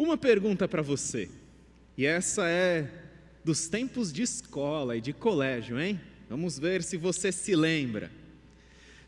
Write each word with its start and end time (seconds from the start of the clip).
Uma 0.00 0.16
pergunta 0.16 0.66
para 0.66 0.80
você, 0.80 1.28
e 1.94 2.06
essa 2.06 2.48
é 2.48 2.90
dos 3.44 3.68
tempos 3.68 4.10
de 4.10 4.22
escola 4.22 4.96
e 4.96 5.00
de 5.02 5.12
colégio, 5.12 5.78
hein? 5.78 6.00
Vamos 6.26 6.58
ver 6.58 6.82
se 6.82 6.96
você 6.96 7.30
se 7.30 7.54
lembra. 7.54 8.10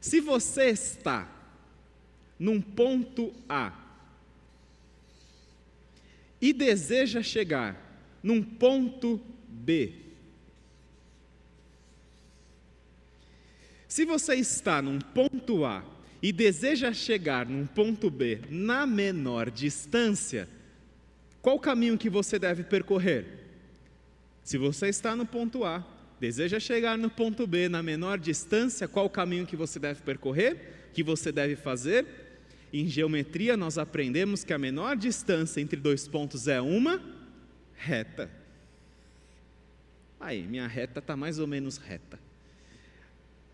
Se 0.02 0.20
você 0.20 0.66
está 0.66 1.26
num 2.38 2.60
ponto 2.60 3.32
A 3.48 3.72
e 6.38 6.52
deseja 6.52 7.22
chegar 7.22 8.20
num 8.22 8.42
ponto 8.42 9.18
B, 9.48 9.94
se 13.88 14.04
você 14.04 14.34
está 14.34 14.82
num 14.82 14.98
ponto 14.98 15.64
A 15.64 15.82
e 16.20 16.30
deseja 16.32 16.92
chegar 16.92 17.46
num 17.46 17.66
ponto 17.66 18.10
B 18.10 18.42
na 18.50 18.86
menor 18.86 19.50
distância, 19.50 20.46
qual 21.42 21.56
o 21.56 21.60
caminho 21.60 21.98
que 21.98 22.08
você 22.08 22.38
deve 22.38 22.62
percorrer? 22.62 23.26
Se 24.44 24.56
você 24.56 24.88
está 24.88 25.16
no 25.16 25.26
ponto 25.26 25.64
A, 25.64 25.84
deseja 26.20 26.60
chegar 26.60 26.96
no 26.96 27.10
ponto 27.10 27.48
B 27.48 27.68
na 27.68 27.82
menor 27.82 28.16
distância, 28.16 28.86
qual 28.86 29.06
o 29.06 29.10
caminho 29.10 29.44
que 29.44 29.56
você 29.56 29.80
deve 29.80 30.02
percorrer? 30.02 30.90
Que 30.94 31.02
você 31.02 31.32
deve 31.32 31.56
fazer? 31.56 32.06
Em 32.72 32.86
geometria, 32.86 33.56
nós 33.56 33.76
aprendemos 33.76 34.44
que 34.44 34.52
a 34.52 34.58
menor 34.58 34.96
distância 34.96 35.60
entre 35.60 35.80
dois 35.80 36.06
pontos 36.06 36.46
é 36.46 36.60
uma 36.60 37.02
reta. 37.74 38.30
Aí, 40.20 40.44
minha 40.44 40.68
reta 40.68 41.00
está 41.00 41.16
mais 41.16 41.40
ou 41.40 41.48
menos 41.48 41.76
reta. 41.76 42.20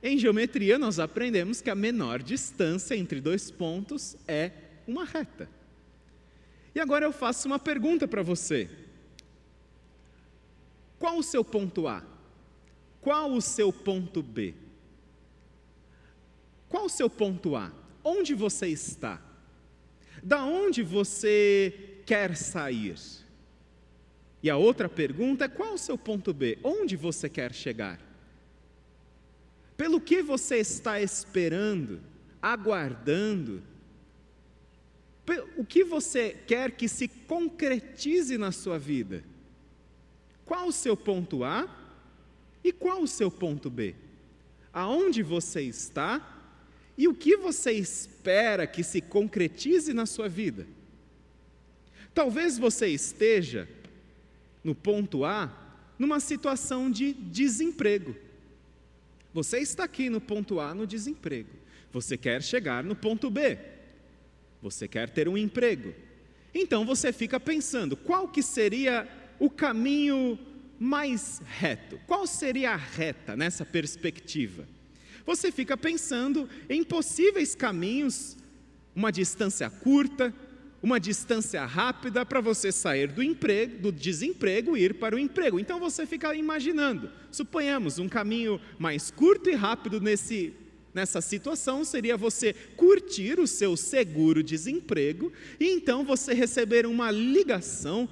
Em 0.02 0.18
geometria, 0.18 0.78
nós 0.78 0.98
aprendemos 0.98 1.62
que 1.62 1.70
a 1.70 1.74
menor 1.74 2.22
distância 2.22 2.94
entre 2.94 3.18
dois 3.18 3.50
pontos 3.50 4.14
é 4.28 4.52
uma 4.86 5.06
reta. 5.06 5.48
E 6.78 6.80
agora 6.80 7.04
eu 7.04 7.10
faço 7.10 7.48
uma 7.48 7.58
pergunta 7.58 8.06
para 8.06 8.22
você: 8.22 8.70
qual 10.96 11.18
o 11.18 11.24
seu 11.24 11.44
ponto 11.44 11.88
A? 11.88 12.04
Qual 13.00 13.32
o 13.32 13.42
seu 13.42 13.72
ponto 13.72 14.22
B? 14.22 14.54
Qual 16.68 16.84
o 16.84 16.88
seu 16.88 17.10
ponto 17.10 17.56
A? 17.56 17.72
Onde 18.04 18.32
você 18.32 18.68
está? 18.68 19.20
Da 20.22 20.44
onde 20.44 20.84
você 20.84 21.98
quer 22.06 22.36
sair? 22.36 22.94
E 24.40 24.48
a 24.48 24.56
outra 24.56 24.88
pergunta 24.88 25.46
é: 25.46 25.48
qual 25.48 25.74
o 25.74 25.78
seu 25.78 25.98
ponto 25.98 26.32
B? 26.32 26.60
Onde 26.62 26.94
você 26.94 27.28
quer 27.28 27.52
chegar? 27.52 28.00
Pelo 29.76 30.00
que 30.00 30.22
você 30.22 30.58
está 30.58 31.02
esperando, 31.02 32.00
aguardando? 32.40 33.64
O 35.56 35.64
que 35.64 35.84
você 35.84 36.36
quer 36.46 36.70
que 36.70 36.88
se 36.88 37.08
concretize 37.08 38.38
na 38.38 38.52
sua 38.52 38.78
vida? 38.78 39.22
Qual 40.44 40.68
o 40.68 40.72
seu 40.72 40.96
ponto 40.96 41.44
A 41.44 41.68
e 42.64 42.72
qual 42.72 43.02
o 43.02 43.08
seu 43.08 43.30
ponto 43.30 43.68
B? 43.68 43.94
Aonde 44.72 45.22
você 45.22 45.62
está 45.62 46.36
e 46.96 47.06
o 47.06 47.14
que 47.14 47.36
você 47.36 47.72
espera 47.72 48.66
que 48.66 48.82
se 48.82 49.00
concretize 49.00 49.92
na 49.92 50.06
sua 50.06 50.28
vida? 50.28 50.66
Talvez 52.14 52.58
você 52.58 52.88
esteja 52.88 53.68
no 54.64 54.74
ponto 54.74 55.24
A 55.24 55.52
numa 55.98 56.20
situação 56.20 56.90
de 56.90 57.12
desemprego. 57.12 58.16
Você 59.34 59.58
está 59.58 59.84
aqui 59.84 60.08
no 60.08 60.20
ponto 60.20 60.58
A 60.58 60.74
no 60.74 60.86
desemprego. 60.86 61.50
Você 61.92 62.16
quer 62.16 62.42
chegar 62.42 62.82
no 62.82 62.96
ponto 62.96 63.30
B. 63.30 63.58
Você 64.62 64.88
quer 64.88 65.08
ter 65.08 65.28
um 65.28 65.38
emprego. 65.38 65.94
Então 66.54 66.84
você 66.84 67.12
fica 67.12 67.38
pensando, 67.38 67.96
qual 67.96 68.28
que 68.28 68.42
seria 68.42 69.06
o 69.38 69.48
caminho 69.48 70.38
mais 70.78 71.40
reto? 71.44 72.00
Qual 72.06 72.26
seria 72.26 72.72
a 72.72 72.76
reta 72.76 73.36
nessa 73.36 73.64
perspectiva? 73.64 74.66
Você 75.26 75.52
fica 75.52 75.76
pensando 75.76 76.48
em 76.68 76.82
possíveis 76.82 77.54
caminhos, 77.54 78.36
uma 78.94 79.12
distância 79.12 79.68
curta, 79.68 80.34
uma 80.82 80.98
distância 80.98 81.64
rápida 81.64 82.24
para 82.24 82.40
você 82.40 82.70
sair 82.70 83.08
do 83.08 83.22
emprego, 83.22 83.78
do 83.78 83.92
desemprego 83.92 84.76
e 84.76 84.84
ir 84.84 84.94
para 84.94 85.16
o 85.16 85.18
emprego. 85.18 85.58
Então 85.58 85.78
você 85.78 86.06
fica 86.06 86.34
imaginando, 86.34 87.10
suponhamos 87.30 87.98
um 87.98 88.08
caminho 88.08 88.60
mais 88.78 89.10
curto 89.10 89.50
e 89.50 89.54
rápido 89.54 90.00
nesse 90.00 90.54
nessa 90.98 91.20
situação 91.20 91.84
seria 91.84 92.16
você 92.16 92.52
curtir 92.76 93.38
o 93.38 93.46
seu 93.46 93.76
seguro-desemprego 93.76 95.32
e 95.60 95.70
então 95.70 96.04
você 96.04 96.34
receber 96.34 96.86
uma 96.86 97.08
ligação 97.12 98.08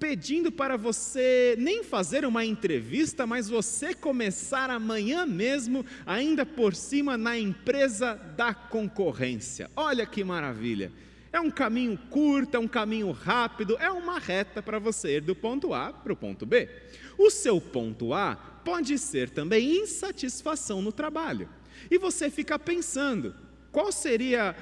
pedindo 0.00 0.50
para 0.50 0.76
você 0.76 1.54
nem 1.56 1.84
fazer 1.84 2.26
uma 2.26 2.44
entrevista, 2.44 3.24
mas 3.24 3.48
você 3.48 3.94
começar 3.94 4.68
amanhã 4.68 5.24
mesmo, 5.24 5.86
ainda 6.04 6.44
por 6.44 6.74
cima, 6.74 7.16
na 7.16 7.38
empresa 7.38 8.14
da 8.36 8.52
concorrência. 8.52 9.70
Olha 9.76 10.04
que 10.04 10.24
maravilha! 10.24 10.90
É 11.32 11.40
um 11.40 11.50
caminho 11.50 11.96
curto, 12.10 12.56
é 12.56 12.60
um 12.60 12.68
caminho 12.68 13.12
rápido, 13.12 13.76
é 13.80 13.90
uma 13.90 14.18
reta 14.18 14.60
para 14.60 14.78
você 14.78 15.16
ir 15.16 15.20
do 15.20 15.34
ponto 15.34 15.72
A 15.72 15.92
para 15.92 16.12
o 16.12 16.16
ponto 16.16 16.44
B. 16.44 16.68
O 17.16 17.30
seu 17.30 17.60
ponto 17.60 18.12
A 18.12 18.36
pode 18.64 18.98
ser 18.98 19.30
também 19.30 19.82
insatisfação 19.82 20.82
no 20.82 20.92
trabalho. 20.92 21.48
E 21.90 21.98
você 21.98 22.30
fica 22.30 22.58
pensando, 22.58 23.34
qual 23.70 23.90
seria 23.90 24.56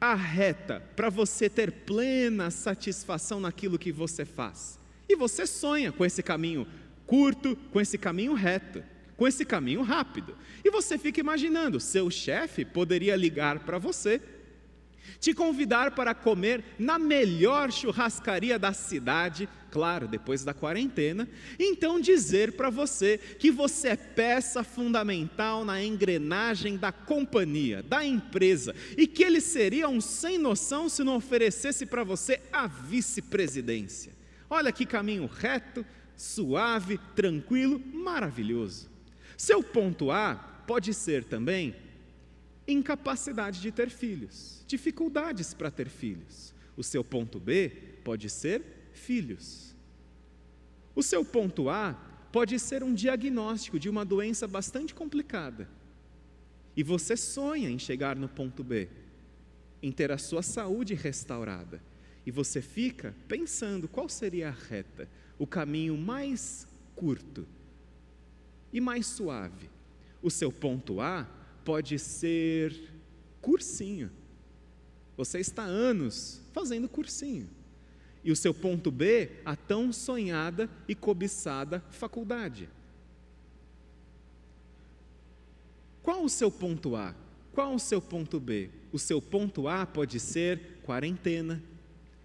a 0.00 0.14
reta 0.14 0.82
para 0.94 1.08
você 1.08 1.48
ter 1.48 1.70
plena 1.72 2.50
satisfação 2.50 3.40
naquilo 3.40 3.78
que 3.78 3.92
você 3.92 4.24
faz? 4.24 4.78
E 5.08 5.16
você 5.16 5.46
sonha 5.46 5.92
com 5.92 6.04
esse 6.04 6.22
caminho 6.22 6.66
curto, 7.06 7.56
com 7.70 7.80
esse 7.80 7.96
caminho 7.96 8.34
reto, 8.34 8.82
com 9.16 9.26
esse 9.26 9.44
caminho 9.44 9.82
rápido. 9.82 10.36
E 10.64 10.70
você 10.70 10.98
fica 10.98 11.20
imaginando, 11.20 11.80
seu 11.80 12.10
chefe 12.10 12.64
poderia 12.64 13.16
ligar 13.16 13.60
para 13.60 13.78
você 13.78 14.20
te 15.20 15.32
convidar 15.32 15.92
para 15.92 16.14
comer 16.14 16.64
na 16.78 16.98
melhor 16.98 17.72
churrascaria 17.72 18.58
da 18.58 18.72
cidade, 18.72 19.48
claro, 19.76 20.08
depois 20.08 20.42
da 20.42 20.54
quarentena, 20.54 21.28
então 21.60 22.00
dizer 22.00 22.52
para 22.52 22.70
você 22.70 23.18
que 23.18 23.50
você 23.50 23.88
é 23.88 23.96
peça 23.96 24.64
fundamental 24.64 25.66
na 25.66 25.84
engrenagem 25.84 26.78
da 26.78 26.90
companhia, 26.90 27.82
da 27.82 28.02
empresa, 28.02 28.74
e 28.96 29.06
que 29.06 29.22
ele 29.22 29.38
seria 29.38 29.86
um 29.86 30.00
sem 30.00 30.38
noção 30.38 30.88
se 30.88 31.04
não 31.04 31.16
oferecesse 31.16 31.84
para 31.84 32.02
você 32.02 32.40
a 32.50 32.66
vice-presidência. 32.66 34.14
Olha 34.48 34.72
que 34.72 34.86
caminho 34.86 35.26
reto, 35.26 35.84
suave, 36.16 36.98
tranquilo, 37.14 37.78
maravilhoso. 37.92 38.88
Seu 39.36 39.62
ponto 39.62 40.10
A 40.10 40.36
pode 40.66 40.94
ser 40.94 41.22
também 41.22 41.76
incapacidade 42.66 43.60
de 43.60 43.70
ter 43.70 43.90
filhos, 43.90 44.64
dificuldades 44.66 45.52
para 45.52 45.70
ter 45.70 45.90
filhos. 45.90 46.54
O 46.78 46.82
seu 46.82 47.04
ponto 47.04 47.38
B 47.38 47.68
pode 48.02 48.30
ser 48.30 48.62
filhos. 48.94 49.65
O 50.96 51.02
seu 51.02 51.22
ponto 51.22 51.68
A 51.68 51.92
pode 52.32 52.58
ser 52.58 52.82
um 52.82 52.94
diagnóstico 52.94 53.78
de 53.78 53.90
uma 53.90 54.02
doença 54.02 54.48
bastante 54.48 54.94
complicada. 54.94 55.68
E 56.74 56.82
você 56.82 57.16
sonha 57.16 57.68
em 57.68 57.78
chegar 57.78 58.16
no 58.16 58.28
ponto 58.28 58.64
B, 58.64 58.88
em 59.82 59.92
ter 59.92 60.10
a 60.10 60.16
sua 60.16 60.42
saúde 60.42 60.94
restaurada. 60.94 61.82
E 62.24 62.30
você 62.30 62.62
fica 62.62 63.14
pensando 63.28 63.86
qual 63.86 64.08
seria 64.08 64.48
a 64.48 64.52
reta, 64.52 65.06
o 65.38 65.46
caminho 65.46 65.98
mais 65.98 66.66
curto 66.94 67.46
e 68.72 68.80
mais 68.80 69.06
suave. 69.06 69.68
O 70.22 70.30
seu 70.30 70.50
ponto 70.50 71.00
A 71.00 71.28
pode 71.62 71.98
ser 71.98 72.90
cursinho. 73.42 74.10
Você 75.14 75.40
está 75.40 75.62
anos 75.62 76.42
fazendo 76.52 76.88
cursinho. 76.88 77.48
E 78.26 78.30
o 78.30 78.36
seu 78.36 78.52
ponto 78.52 78.90
B, 78.90 79.30
a 79.42 79.56
tão 79.56 79.90
sonhada 79.90 80.68
e 80.86 80.94
cobiçada 80.94 81.82
faculdade. 81.90 82.68
Qual 86.02 86.22
o 86.22 86.28
seu 86.28 86.50
ponto 86.50 86.94
A? 86.94 87.14
Qual 87.54 87.74
o 87.74 87.78
seu 87.78 88.02
ponto 88.02 88.38
B? 88.38 88.68
O 88.92 88.98
seu 88.98 89.22
ponto 89.22 89.66
A 89.66 89.86
pode 89.86 90.20
ser 90.20 90.80
quarentena, 90.82 91.62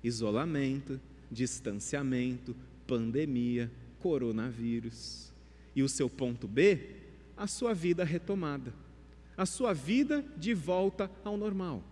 isolamento, 0.04 1.00
distanciamento, 1.32 2.54
pandemia, 2.86 3.72
coronavírus. 4.00 5.32
E 5.74 5.82
o 5.82 5.88
seu 5.88 6.10
ponto 6.10 6.50
B, 6.50 6.96
a 7.38 7.48
sua 7.48 7.74
vida 7.74 8.04
retomada 8.04 8.74
a 9.42 9.46
sua 9.46 9.74
vida 9.74 10.24
de 10.38 10.54
volta 10.54 11.10
ao 11.24 11.36
normal. 11.36 11.84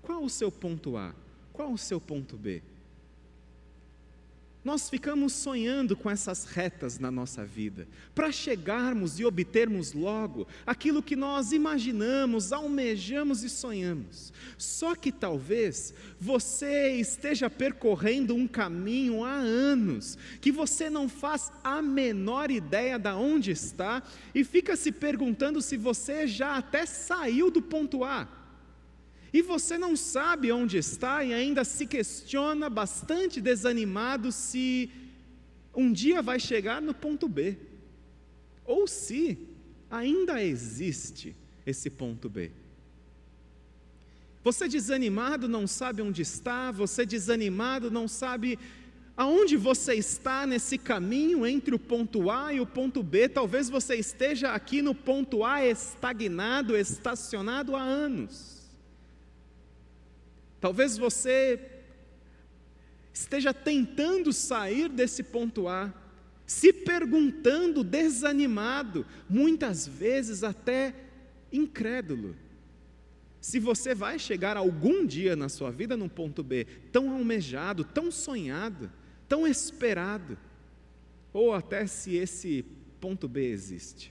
Qual 0.00 0.22
o 0.22 0.30
seu 0.30 0.52
ponto 0.52 0.96
A? 0.96 1.12
Qual 1.52 1.72
o 1.72 1.78
seu 1.78 2.00
ponto 2.00 2.36
B? 2.36 2.62
Nós 4.64 4.88
ficamos 4.88 5.34
sonhando 5.34 5.94
com 5.94 6.10
essas 6.10 6.44
retas 6.44 6.98
na 6.98 7.10
nossa 7.10 7.44
vida, 7.44 7.86
para 8.14 8.32
chegarmos 8.32 9.20
e 9.20 9.24
obtermos 9.24 9.92
logo 9.92 10.46
aquilo 10.66 11.02
que 11.02 11.14
nós 11.14 11.52
imaginamos, 11.52 12.52
almejamos 12.52 13.44
e 13.44 13.50
sonhamos. 13.50 14.32
Só 14.56 14.94
que 14.94 15.12
talvez 15.12 15.92
você 16.18 16.92
esteja 16.92 17.50
percorrendo 17.50 18.34
um 18.34 18.48
caminho 18.48 19.22
há 19.22 19.34
anos, 19.34 20.16
que 20.40 20.50
você 20.50 20.88
não 20.88 21.08
faz 21.08 21.52
a 21.62 21.82
menor 21.82 22.50
ideia 22.50 22.98
de 22.98 23.10
onde 23.10 23.50
está 23.50 24.02
e 24.34 24.42
fica 24.42 24.76
se 24.76 24.90
perguntando 24.90 25.60
se 25.60 25.76
você 25.76 26.26
já 26.26 26.56
até 26.56 26.86
saiu 26.86 27.50
do 27.50 27.60
ponto 27.60 28.02
A 28.02 28.43
e 29.34 29.42
você 29.42 29.76
não 29.76 29.96
sabe 29.96 30.52
onde 30.52 30.78
está 30.78 31.24
e 31.24 31.34
ainda 31.34 31.64
se 31.64 31.88
questiona, 31.88 32.70
bastante 32.70 33.40
desanimado, 33.40 34.30
se 34.30 34.88
um 35.74 35.92
dia 35.92 36.22
vai 36.22 36.38
chegar 36.38 36.80
no 36.80 36.94
ponto 36.94 37.28
B, 37.28 37.58
ou 38.64 38.86
se 38.86 39.36
ainda 39.90 40.40
existe 40.40 41.34
esse 41.66 41.90
ponto 41.90 42.28
B. 42.28 42.52
Você 44.44 44.68
desanimado 44.68 45.48
não 45.48 45.66
sabe 45.66 46.00
onde 46.00 46.22
está, 46.22 46.70
você 46.70 47.04
desanimado 47.04 47.90
não 47.90 48.06
sabe 48.06 48.56
aonde 49.16 49.56
você 49.56 49.94
está 49.94 50.46
nesse 50.46 50.78
caminho 50.78 51.44
entre 51.44 51.74
o 51.74 51.78
ponto 51.78 52.30
A 52.30 52.54
e 52.54 52.60
o 52.60 52.66
ponto 52.66 53.02
B. 53.02 53.28
Talvez 53.28 53.68
você 53.68 53.96
esteja 53.96 54.52
aqui 54.52 54.80
no 54.80 54.94
ponto 54.94 55.44
A 55.44 55.66
estagnado, 55.66 56.76
estacionado 56.76 57.74
há 57.74 57.82
anos. 57.82 58.53
Talvez 60.64 60.96
você 60.96 61.60
esteja 63.12 63.52
tentando 63.52 64.32
sair 64.32 64.88
desse 64.88 65.22
ponto 65.22 65.68
A, 65.68 65.92
se 66.46 66.72
perguntando, 66.72 67.84
desanimado, 67.84 69.04
muitas 69.28 69.86
vezes 69.86 70.42
até 70.42 70.94
incrédulo, 71.52 72.34
se 73.42 73.60
você 73.60 73.94
vai 73.94 74.18
chegar 74.18 74.56
algum 74.56 75.04
dia 75.04 75.36
na 75.36 75.50
sua 75.50 75.70
vida 75.70 75.98
num 75.98 76.08
ponto 76.08 76.42
B, 76.42 76.64
tão 76.90 77.10
almejado, 77.10 77.84
tão 77.84 78.10
sonhado, 78.10 78.90
tão 79.28 79.46
esperado, 79.46 80.38
ou 81.30 81.52
até 81.52 81.86
se 81.86 82.16
esse 82.16 82.64
ponto 83.02 83.28
B 83.28 83.50
existe. 83.50 84.10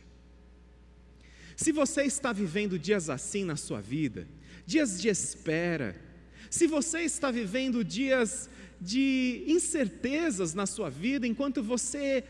Se 1.55 1.71
você 1.71 2.03
está 2.03 2.31
vivendo 2.31 2.77
dias 2.77 3.09
assim 3.09 3.43
na 3.43 3.55
sua 3.55 3.81
vida, 3.81 4.27
dias 4.67 5.01
de 5.01 5.09
espera, 5.09 6.12
se 6.49 6.67
você 6.67 7.01
está 7.01 7.31
vivendo 7.31 7.83
dias 7.83 8.49
de 8.79 9.43
incertezas 9.47 10.53
na 10.53 10.65
sua 10.65 10.89
vida, 10.89 11.25
enquanto 11.25 11.63
você 11.63 12.23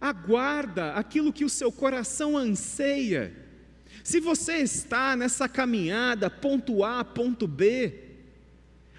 aguarda 0.00 0.92
aquilo 0.92 1.32
que 1.32 1.44
o 1.44 1.48
seu 1.48 1.72
coração 1.72 2.36
anseia, 2.36 3.32
se 4.02 4.20
você 4.20 4.58
está 4.58 5.16
nessa 5.16 5.48
caminhada, 5.48 6.28
ponto 6.28 6.84
A, 6.84 7.02
ponto 7.02 7.46
B, 7.46 8.00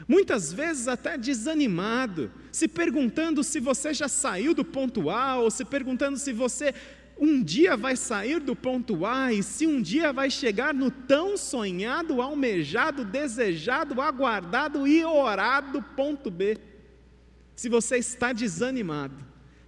muitas 0.07 0.51
vezes 0.51 0.87
até 0.87 1.17
desanimado, 1.17 2.31
se 2.51 2.67
perguntando 2.67 3.43
se 3.43 3.59
você 3.59 3.93
já 3.93 4.07
saiu 4.07 4.53
do 4.53 4.65
ponto 4.65 5.09
A, 5.09 5.37
ou 5.37 5.51
se 5.51 5.63
perguntando 5.63 6.17
se 6.17 6.33
você 6.33 6.73
um 7.17 7.41
dia 7.41 7.77
vai 7.77 7.95
sair 7.95 8.39
do 8.39 8.55
ponto 8.55 9.05
A 9.05 9.31
e 9.31 9.41
se 9.41 9.65
um 9.65 9.81
dia 9.81 10.11
vai 10.11 10.29
chegar 10.29 10.73
no 10.73 10.91
tão 10.91 11.37
sonhado, 11.37 12.21
almejado, 12.21 13.05
desejado, 13.05 14.01
aguardado 14.01 14.85
e 14.85 15.03
orado 15.03 15.81
ponto 15.95 16.29
B. 16.29 16.57
Se 17.55 17.69
você 17.69 17.97
está 17.97 18.33
desanimado 18.33 19.15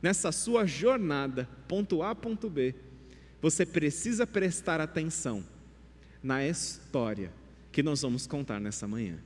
nessa 0.01 0.31
sua 0.31 0.65
jornada, 0.65 1.47
ponto 1.67 2.03
A, 2.03 2.13
ponto 2.13 2.49
B, 2.49 2.75
você 3.41 3.65
precisa 3.65 4.27
prestar 4.27 4.81
atenção 4.81 5.44
na 6.21 6.45
história 6.45 7.31
que 7.71 7.81
nós 7.81 8.01
vamos 8.01 8.27
contar 8.27 8.59
nessa 8.59 8.88
manhã. 8.88 9.17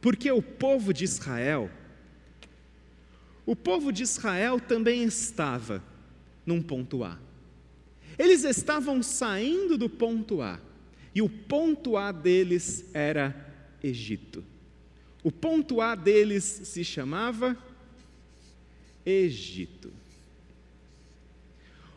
Porque 0.00 0.30
o 0.30 0.42
povo 0.42 0.92
de 0.92 1.04
Israel, 1.04 1.70
o 3.46 3.56
povo 3.56 3.90
de 3.90 4.02
Israel 4.02 4.60
também 4.60 5.04
estava 5.04 5.82
num 6.48 6.62
ponto 6.62 7.04
A. 7.04 7.18
Eles 8.18 8.42
estavam 8.42 9.02
saindo 9.02 9.76
do 9.76 9.86
ponto 9.86 10.40
A, 10.40 10.58
e 11.14 11.20
o 11.20 11.28
ponto 11.28 11.98
A 11.98 12.10
deles 12.10 12.86
era 12.94 13.54
Egito. 13.82 14.42
O 15.22 15.30
ponto 15.30 15.82
A 15.82 15.94
deles 15.94 16.44
se 16.64 16.82
chamava 16.82 17.54
Egito. 19.04 19.92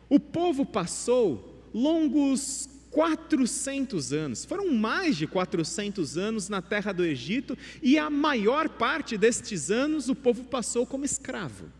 O 0.06 0.20
povo 0.20 0.66
passou 0.66 1.64
longos 1.72 2.68
400 2.90 4.12
anos, 4.12 4.44
foram 4.44 4.70
mais 4.70 5.16
de 5.16 5.26
400 5.26 6.18
anos 6.18 6.50
na 6.50 6.60
terra 6.60 6.92
do 6.92 7.02
Egito, 7.02 7.56
e 7.82 7.98
a 7.98 8.10
maior 8.10 8.68
parte 8.68 9.16
destes 9.16 9.70
anos 9.70 10.10
o 10.10 10.14
povo 10.14 10.44
passou 10.44 10.86
como 10.86 11.06
escravo. 11.06 11.72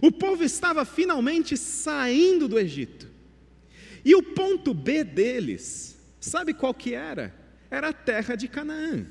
O 0.00 0.12
povo 0.12 0.44
estava 0.44 0.84
finalmente 0.84 1.56
saindo 1.56 2.46
do 2.48 2.58
Egito. 2.58 3.08
E 4.04 4.14
o 4.14 4.22
ponto 4.22 4.72
B 4.72 5.02
deles, 5.02 5.98
sabe 6.20 6.54
qual 6.54 6.72
que 6.72 6.94
era? 6.94 7.34
Era 7.70 7.88
a 7.88 7.92
terra 7.92 8.36
de 8.36 8.46
Canaã. 8.46 9.06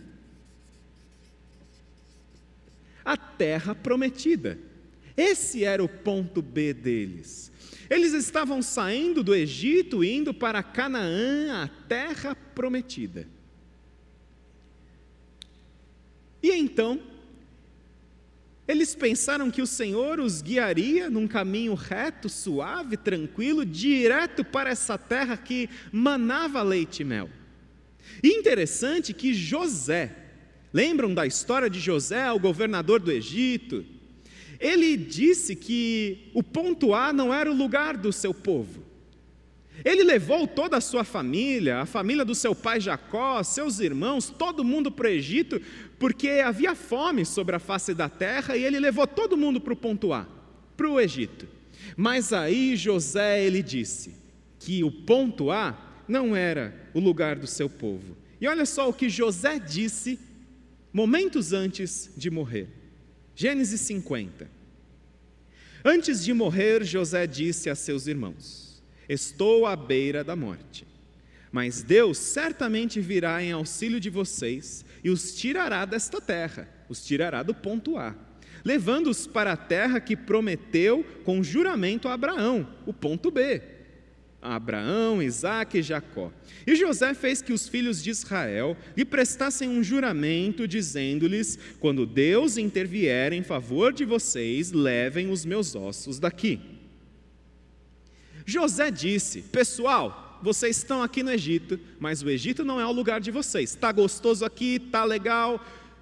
A 3.04 3.18
terra 3.18 3.76
prometida. 3.76 4.58
Esse 5.18 5.64
era 5.64 5.84
o 5.84 5.90
ponto 5.90 6.42
B 6.42 6.74
deles. 6.74 7.52
Eles 7.90 8.14
estavam 8.14 8.62
saindo 8.62 9.24
do 9.24 9.36
Egito, 9.36 10.04
indo 10.04 10.34
para 10.34 10.64
Canaã, 10.64 11.64
a 11.64 11.68
terra 11.88 12.36
prometida. 12.36 13.28
E 16.42 16.52
então, 16.52 17.02
eles 18.68 18.96
pensaram 18.96 19.52
que 19.52 19.62
o 19.62 19.68
Senhor 19.68 20.20
os 20.20 20.42
guiaria 20.42 21.10
num 21.10 21.28
caminho 21.28 21.74
reto, 21.76 22.28
suave, 22.28 22.98
tranquilo, 22.98 23.66
direto 23.66 24.44
para 24.44 24.72
essa 24.72 24.98
terra 24.98 25.38
que 25.38 25.70
manava 25.92 26.64
leite 26.64 27.02
e 27.02 27.06
mel. 27.06 27.30
E 28.24 28.30
interessante 28.30 29.14
que 29.14 29.34
José, 29.34 30.16
lembram 30.74 31.14
da 31.14 31.28
história 31.28 31.70
de 31.70 31.80
José, 31.80 32.32
o 32.32 32.40
governador 32.40 33.00
do 33.00 33.12
Egito? 33.12 33.86
Ele 34.60 34.96
disse 34.96 35.56
que 35.56 36.32
o 36.34 36.42
ponto 36.42 36.94
A 36.94 37.12
não 37.12 37.34
era 37.34 37.52
o 37.52 37.56
lugar 37.56 37.98
do 37.98 38.12
seu 38.14 38.34
povo. 38.34 38.85
Ele 39.84 40.04
levou 40.04 40.48
toda 40.48 40.78
a 40.78 40.82
sua 40.82 41.04
família, 41.04 41.80
a 41.80 41.86
família 41.86 42.24
do 42.24 42.34
seu 42.34 42.56
pai 42.56 42.80
Jacó, 42.80 43.44
seus 43.44 43.80
irmãos, 43.80 44.30
todo 44.30 44.64
mundo 44.64 44.92
para 44.92 45.08
o 45.08 45.10
Egito, 45.12 45.62
porque 46.00 46.30
havia 46.44 46.76
fome 46.76 47.26
sobre 47.26 47.56
a 47.56 47.60
face 47.60 47.94
da 47.94 48.08
terra 48.08 48.56
e 48.56 48.64
ele 48.64 48.80
levou 48.80 49.06
todo 49.06 49.38
mundo 49.38 49.60
para 49.60 49.74
o 49.74 49.78
ponto 49.78 50.14
A, 50.14 50.28
para 50.78 50.90
o 50.90 51.00
Egito. 51.00 51.48
Mas 51.98 52.32
aí 52.32 52.76
José 52.76 53.44
ele 53.44 53.62
disse 53.62 54.16
que 54.60 54.84
o 54.84 54.92
ponto 54.92 55.52
A 55.52 55.78
não 56.08 56.36
era 56.36 56.90
o 56.94 57.00
lugar 57.00 57.36
do 57.36 57.48
seu 57.48 57.70
povo. 57.70 58.16
E 58.40 58.48
olha 58.48 58.66
só 58.66 58.90
o 58.90 58.94
que 58.94 59.10
José 59.10 59.60
disse 59.60 60.20
momentos 60.92 61.52
antes 61.54 62.12
de 62.16 62.30
morrer. 62.30 62.68
Gênesis 63.36 63.82
50. 63.82 64.50
Antes 65.84 66.24
de 66.24 66.34
morrer, 66.34 66.84
José 66.84 67.28
disse 67.28 67.70
a 67.70 67.76
seus 67.76 68.08
irmãos: 68.08 68.65
Estou 69.08 69.66
à 69.66 69.76
beira 69.76 70.24
da 70.24 70.36
morte. 70.36 70.86
Mas 71.52 71.82
Deus 71.82 72.18
certamente 72.18 73.00
virá 73.00 73.42
em 73.42 73.54
auxílio 73.54 74.00
de 74.00 74.10
vocês 74.10 74.84
e 75.04 75.10
os 75.10 75.34
tirará 75.36 75.86
desta 75.86 76.20
terra, 76.20 76.68
os 76.90 77.06
tirará 77.06 77.44
do 77.44 77.54
ponto 77.54 77.98
A, 77.98 78.14
levando-os 78.64 79.26
para 79.26 79.54
a 79.54 79.58
terra 79.58 80.02
que 80.02 80.18
prometeu 80.18 81.06
com 81.24 81.42
juramento 81.42 82.10
a 82.10 82.14
Abraão, 82.14 82.68
o 82.86 82.92
ponto 82.92 83.32
B. 83.32 83.62
A 84.42 84.58
Abraão, 84.58 85.24
Isaque 85.24 85.78
e 85.78 85.82
Jacó. 85.82 86.32
E 86.68 86.76
José 86.76 87.14
fez 87.14 87.42
que 87.42 87.54
os 87.54 87.70
filhos 87.70 88.04
de 88.04 88.10
Israel 88.10 88.76
lhe 88.96 89.06
prestassem 89.06 89.70
um 89.70 89.82
juramento, 89.82 90.68
dizendo-lhes: 90.68 91.58
Quando 91.80 92.06
Deus 92.06 92.58
intervier 92.58 93.34
em 93.34 93.42
favor 93.42 93.92
de 93.94 94.06
vocês, 94.06 94.72
levem 94.72 95.32
os 95.32 95.46
meus 95.46 95.74
ossos 95.74 96.20
daqui. 96.20 96.75
José 98.46 98.92
disse: 98.92 99.42
Pessoal, 99.42 100.40
vocês 100.42 100.78
estão 100.78 101.02
aqui 101.02 101.24
no 101.24 101.32
Egito, 101.32 101.80
mas 102.00 102.22
o 102.22 102.30
Egito 102.30 102.64
não 102.64 102.80
é 102.80 102.86
o 102.86 102.92
lugar 102.92 103.20
de 103.20 103.32
vocês. 103.32 103.72
Está 103.72 103.92
gostoso 103.92 104.46
aqui, 104.46 104.76
está 104.76 105.04
legal, 105.04 105.60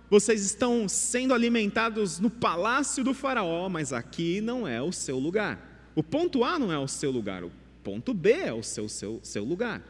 vocês 0.09 0.45
estão 0.45 0.87
sendo 0.87 1.33
alimentados 1.33 2.19
no 2.19 2.29
palácio 2.29 3.03
do 3.03 3.13
Faraó, 3.13 3.69
mas 3.69 3.93
aqui 3.93 4.41
não 4.41 4.67
é 4.67 4.81
o 4.81 4.91
seu 4.91 5.17
lugar. 5.17 5.91
O 5.95 6.03
ponto 6.03 6.43
A 6.43 6.59
não 6.59 6.71
é 6.71 6.77
o 6.77 6.87
seu 6.87 7.09
lugar, 7.09 7.43
o 7.43 7.51
ponto 7.83 8.13
B 8.13 8.31
é 8.31 8.53
o 8.53 8.61
seu, 8.61 8.89
seu, 8.89 9.19
seu 9.23 9.43
lugar. 9.43 9.81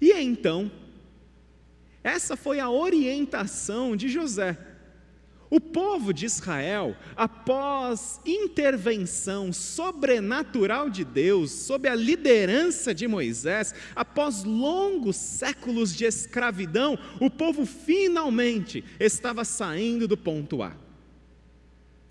E 0.00 0.12
então, 0.12 0.70
essa 2.02 2.36
foi 2.36 2.58
a 2.58 2.70
orientação 2.70 3.94
de 3.94 4.08
José. 4.08 4.58
O 5.52 5.60
povo 5.60 6.14
de 6.14 6.24
Israel, 6.24 6.96
após 7.14 8.18
intervenção 8.24 9.52
sobrenatural 9.52 10.88
de 10.88 11.04
Deus, 11.04 11.50
sob 11.50 11.86
a 11.86 11.94
liderança 11.94 12.94
de 12.94 13.06
Moisés, 13.06 13.74
após 13.94 14.44
longos 14.44 15.14
séculos 15.16 15.94
de 15.94 16.06
escravidão, 16.06 16.98
o 17.20 17.28
povo 17.28 17.66
finalmente 17.66 18.82
estava 18.98 19.44
saindo 19.44 20.08
do 20.08 20.16
ponto 20.16 20.62
A. 20.62 20.74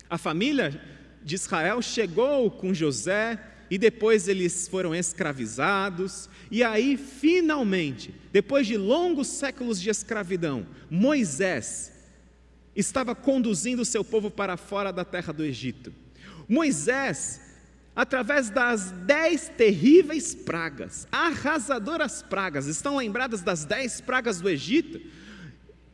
A 0.08 0.16
família 0.16 0.80
de 1.24 1.34
Israel 1.34 1.82
chegou 1.82 2.48
com 2.48 2.72
José 2.72 3.42
e 3.68 3.76
depois 3.76 4.28
eles 4.28 4.68
foram 4.68 4.94
escravizados, 4.94 6.30
e 6.48 6.62
aí 6.62 6.96
finalmente, 6.96 8.14
depois 8.30 8.68
de 8.68 8.76
longos 8.76 9.26
séculos 9.26 9.80
de 9.80 9.90
escravidão, 9.90 10.64
Moisés 10.88 11.91
estava 12.74 13.14
conduzindo 13.14 13.82
o 13.82 13.84
seu 13.84 14.04
povo 14.04 14.30
para 14.30 14.56
fora 14.56 14.92
da 14.92 15.04
terra 15.04 15.32
do 15.32 15.44
Egito. 15.44 15.92
Moisés, 16.48 17.40
através 17.94 18.50
das 18.50 18.90
dez 18.90 19.48
terríveis 19.48 20.34
pragas, 20.34 21.06
arrasadoras 21.12 22.22
pragas, 22.22 22.66
estão 22.66 22.96
lembradas 22.96 23.42
das 23.42 23.64
dez 23.64 24.00
pragas 24.00 24.40
do 24.40 24.48
Egito? 24.48 25.00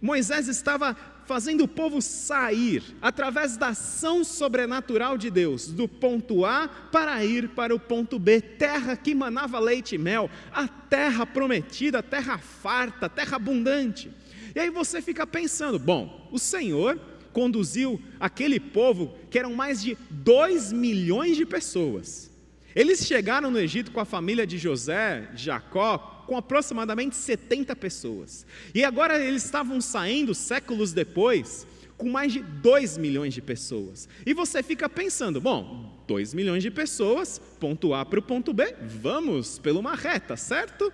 Moisés 0.00 0.46
estava 0.48 0.96
fazendo 1.28 1.64
o 1.64 1.68
povo 1.68 2.00
sair, 2.00 2.82
através 3.02 3.58
da 3.58 3.68
ação 3.68 4.24
sobrenatural 4.24 5.18
de 5.18 5.30
Deus, 5.30 5.68
do 5.68 5.86
ponto 5.86 6.46
A 6.46 6.66
para 6.66 7.22
ir 7.22 7.50
para 7.50 7.74
o 7.74 7.78
ponto 7.78 8.18
B, 8.18 8.40
terra 8.40 8.96
que 8.96 9.14
manava 9.14 9.58
leite 9.60 9.96
e 9.96 9.98
mel, 9.98 10.30
a 10.50 10.66
terra 10.66 11.26
prometida, 11.26 12.02
terra 12.02 12.38
farta, 12.38 13.10
terra 13.10 13.36
abundante. 13.36 14.10
E 14.56 14.58
aí 14.58 14.70
você 14.70 15.02
fica 15.02 15.26
pensando: 15.26 15.78
bom, 15.78 16.26
o 16.32 16.38
Senhor 16.38 16.98
conduziu 17.30 18.00
aquele 18.18 18.58
povo, 18.58 19.14
que 19.30 19.38
eram 19.38 19.52
mais 19.52 19.82
de 19.82 19.98
2 20.08 20.72
milhões 20.72 21.36
de 21.36 21.44
pessoas. 21.44 22.30
Eles 22.74 23.06
chegaram 23.06 23.50
no 23.50 23.58
Egito 23.58 23.90
com 23.90 24.00
a 24.00 24.06
família 24.06 24.46
de 24.46 24.56
José, 24.56 25.28
Jacó, 25.34 26.17
com 26.28 26.36
aproximadamente 26.36 27.16
70 27.16 27.74
pessoas. 27.74 28.46
E 28.74 28.84
agora 28.84 29.18
eles 29.18 29.44
estavam 29.44 29.80
saindo, 29.80 30.34
séculos 30.34 30.92
depois, 30.92 31.66
com 31.96 32.10
mais 32.10 32.34
de 32.34 32.40
2 32.40 32.98
milhões 32.98 33.32
de 33.32 33.40
pessoas. 33.40 34.06
E 34.26 34.34
você 34.34 34.62
fica 34.62 34.90
pensando: 34.90 35.40
bom, 35.40 35.98
2 36.06 36.34
milhões 36.34 36.62
de 36.62 36.70
pessoas, 36.70 37.40
ponto 37.58 37.94
A 37.94 38.04
para 38.04 38.18
o 38.18 38.22
ponto 38.22 38.52
B, 38.52 38.76
vamos 38.82 39.58
pela 39.58 39.80
uma 39.80 39.94
reta, 39.94 40.36
certo? 40.36 40.92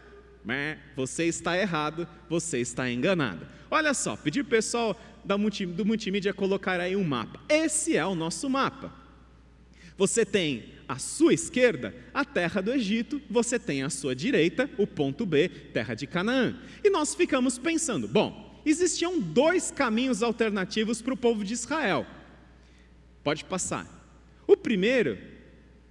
Você 0.94 1.24
está 1.24 1.58
errado, 1.58 2.06
você 2.30 2.60
está 2.60 2.88
enganado. 2.88 3.44
Olha 3.68 3.92
só, 3.92 4.16
pedir 4.16 4.44
para 4.44 4.48
o 4.48 4.50
pessoal 4.50 4.96
do 5.24 5.84
multimídia 5.84 6.32
colocar 6.32 6.78
aí 6.78 6.94
um 6.94 7.02
mapa. 7.02 7.40
Esse 7.48 7.96
é 7.96 8.06
o 8.06 8.14
nosso 8.14 8.48
mapa. 8.48 8.92
Você 9.96 10.24
tem 10.24 10.73
à 10.88 10.98
sua 10.98 11.34
esquerda 11.34 11.94
a 12.12 12.24
terra 12.24 12.60
do 12.60 12.72
Egito, 12.72 13.20
você 13.30 13.58
tem 13.58 13.82
à 13.82 13.90
sua 13.90 14.14
direita 14.14 14.68
o 14.78 14.86
ponto 14.86 15.24
B, 15.24 15.48
terra 15.48 15.94
de 15.94 16.06
Canaã. 16.06 16.56
E 16.82 16.90
nós 16.90 17.14
ficamos 17.14 17.58
pensando: 17.58 18.06
bom, 18.06 18.60
existiam 18.64 19.20
dois 19.20 19.70
caminhos 19.70 20.22
alternativos 20.22 21.00
para 21.02 21.14
o 21.14 21.16
povo 21.16 21.44
de 21.44 21.52
Israel. 21.54 22.06
Pode 23.22 23.44
passar. 23.44 23.86
O 24.46 24.56
primeiro 24.56 25.18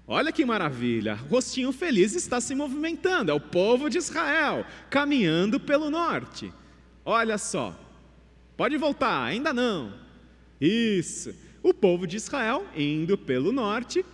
Olha 0.06 0.34
que 0.34 0.44
maravilha, 0.44 1.16
rostinho 1.16 1.72
feliz 1.72 2.14
está 2.14 2.42
se 2.42 2.54
movimentando, 2.54 3.32
é 3.32 3.34
o 3.34 3.40
povo 3.40 3.90
de 3.90 3.98
Israel 3.98 4.66
caminhando 4.90 5.60
pelo 5.60 5.90
norte. 5.90 6.52
Olha 7.06 7.38
só, 7.38 7.78
pode 8.58 8.76
voltar, 8.76 9.24
ainda 9.24 9.54
não. 9.54 9.94
Isso, 10.60 11.34
o 11.62 11.74
povo 11.74 12.06
de 12.06 12.18
Israel 12.18 12.66
indo 12.76 13.18
pelo 13.18 13.54
norte, 13.54 14.06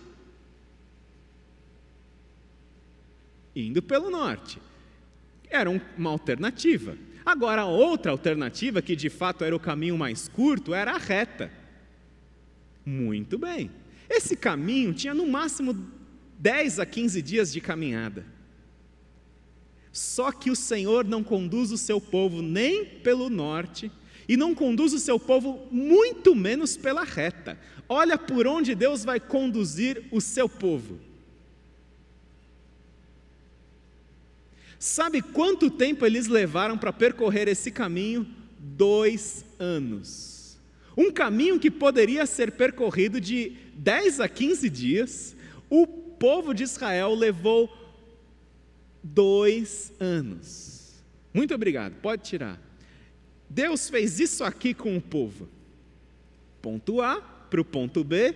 indo 3.54 3.82
pelo 3.82 4.10
norte. 4.10 4.58
Era 5.48 5.70
uma 5.70 6.10
alternativa. 6.10 6.96
Agora, 7.24 7.64
outra 7.64 8.12
alternativa, 8.12 8.80
que 8.80 8.96
de 8.96 9.10
fato 9.10 9.44
era 9.44 9.54
o 9.54 9.60
caminho 9.60 9.98
mais 9.98 10.28
curto, 10.28 10.74
era 10.74 10.92
a 10.92 10.98
reta. 10.98 11.50
Muito 12.84 13.38
bem. 13.38 13.70
Esse 14.08 14.34
caminho 14.34 14.94
tinha 14.94 15.14
no 15.14 15.26
máximo 15.26 15.76
10 16.38 16.80
a 16.80 16.86
15 16.86 17.20
dias 17.22 17.52
de 17.52 17.60
caminhada. 17.60 18.24
Só 19.92 20.30
que 20.30 20.50
o 20.50 20.56
Senhor 20.56 21.04
não 21.04 21.22
conduz 21.22 21.72
o 21.72 21.78
seu 21.78 22.00
povo 22.00 22.42
nem 22.42 22.84
pelo 22.84 23.28
norte 23.28 23.90
e 24.28 24.36
não 24.36 24.54
conduz 24.54 24.92
o 24.92 24.98
seu 24.98 25.18
povo 25.18 25.66
muito 25.70 26.34
menos 26.34 26.76
pela 26.76 27.04
reta. 27.04 27.58
Olha 27.88 28.16
por 28.16 28.46
onde 28.46 28.74
Deus 28.74 29.04
vai 29.04 29.18
conduzir 29.18 30.04
o 30.12 30.20
seu 30.20 30.48
povo. 30.48 31.00
Sabe 34.80 35.20
quanto 35.20 35.70
tempo 35.70 36.06
eles 36.06 36.26
levaram 36.26 36.78
para 36.78 36.90
percorrer 36.90 37.46
esse 37.48 37.70
caminho? 37.70 38.26
Dois 38.58 39.44
anos. 39.58 40.58
Um 40.96 41.12
caminho 41.12 41.60
que 41.60 41.70
poderia 41.70 42.24
ser 42.24 42.52
percorrido 42.52 43.20
de 43.20 43.58
10 43.74 44.20
a 44.20 44.28
15 44.28 44.70
dias, 44.70 45.36
o 45.68 45.86
povo 45.86 46.54
de 46.54 46.62
Israel 46.62 47.14
levou 47.14 47.70
dois 49.02 49.92
anos. 50.00 50.94
Muito 51.34 51.54
obrigado, 51.54 51.96
pode 52.00 52.22
tirar. 52.22 52.58
Deus 53.50 53.90
fez 53.90 54.18
isso 54.18 54.42
aqui 54.42 54.72
com 54.72 54.96
o 54.96 55.00
povo. 55.00 55.46
Ponto 56.62 57.02
A 57.02 57.20
para 57.20 57.60
o 57.60 57.64
ponto 57.66 58.02
B. 58.02 58.34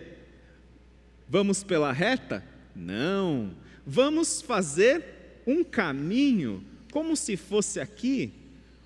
Vamos 1.26 1.64
pela 1.64 1.90
reta? 1.90 2.44
Não. 2.76 3.54
Vamos 3.86 4.42
fazer 4.42 5.13
um 5.46 5.64
caminho 5.64 6.64
como 6.92 7.16
se 7.16 7.36
fosse 7.36 7.80
aqui 7.80 8.32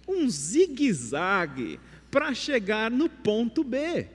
um 0.06 0.28
zigue-zague 0.28 1.78
para 2.10 2.34
chegar 2.34 2.90
no 2.90 3.08
ponto 3.08 3.62
B. 3.62 4.08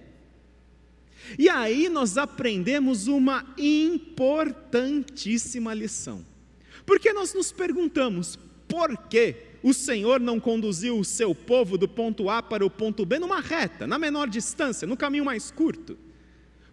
E 1.38 1.48
aí 1.48 1.88
nós 1.90 2.18
aprendemos 2.18 3.08
uma 3.08 3.46
importantíssima 3.58 5.74
lição. 5.74 6.26
Porque 6.86 7.14
nós 7.14 7.34
nos 7.34 7.50
perguntamos 7.52 8.38
por 8.68 8.98
que 9.08 9.36
o 9.62 9.74
Senhor 9.74 10.20
não 10.20 10.40
conduziu 10.40 11.00
o 11.00 11.06
seu 11.06 11.34
povo 11.34 11.78
do 11.78 11.88
ponto 11.88 12.30
A 12.30 12.44
para 12.44 12.66
o 12.66 12.70
ponto 12.70 13.06
B 13.06 13.20
numa 13.20 13.40
reta, 13.40 13.88
na 13.88 13.98
menor 13.98 14.28
distância, 14.28 14.88
no 14.88 14.98
caminho 14.98 15.24
mais 15.24 15.50
curto? 15.52 15.98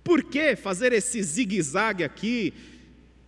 Por 0.03 0.25
que 0.25 0.57
fazer 0.57 0.93
esse 0.93 1.23
zigue-zague 1.23 2.03
aqui? 2.03 2.53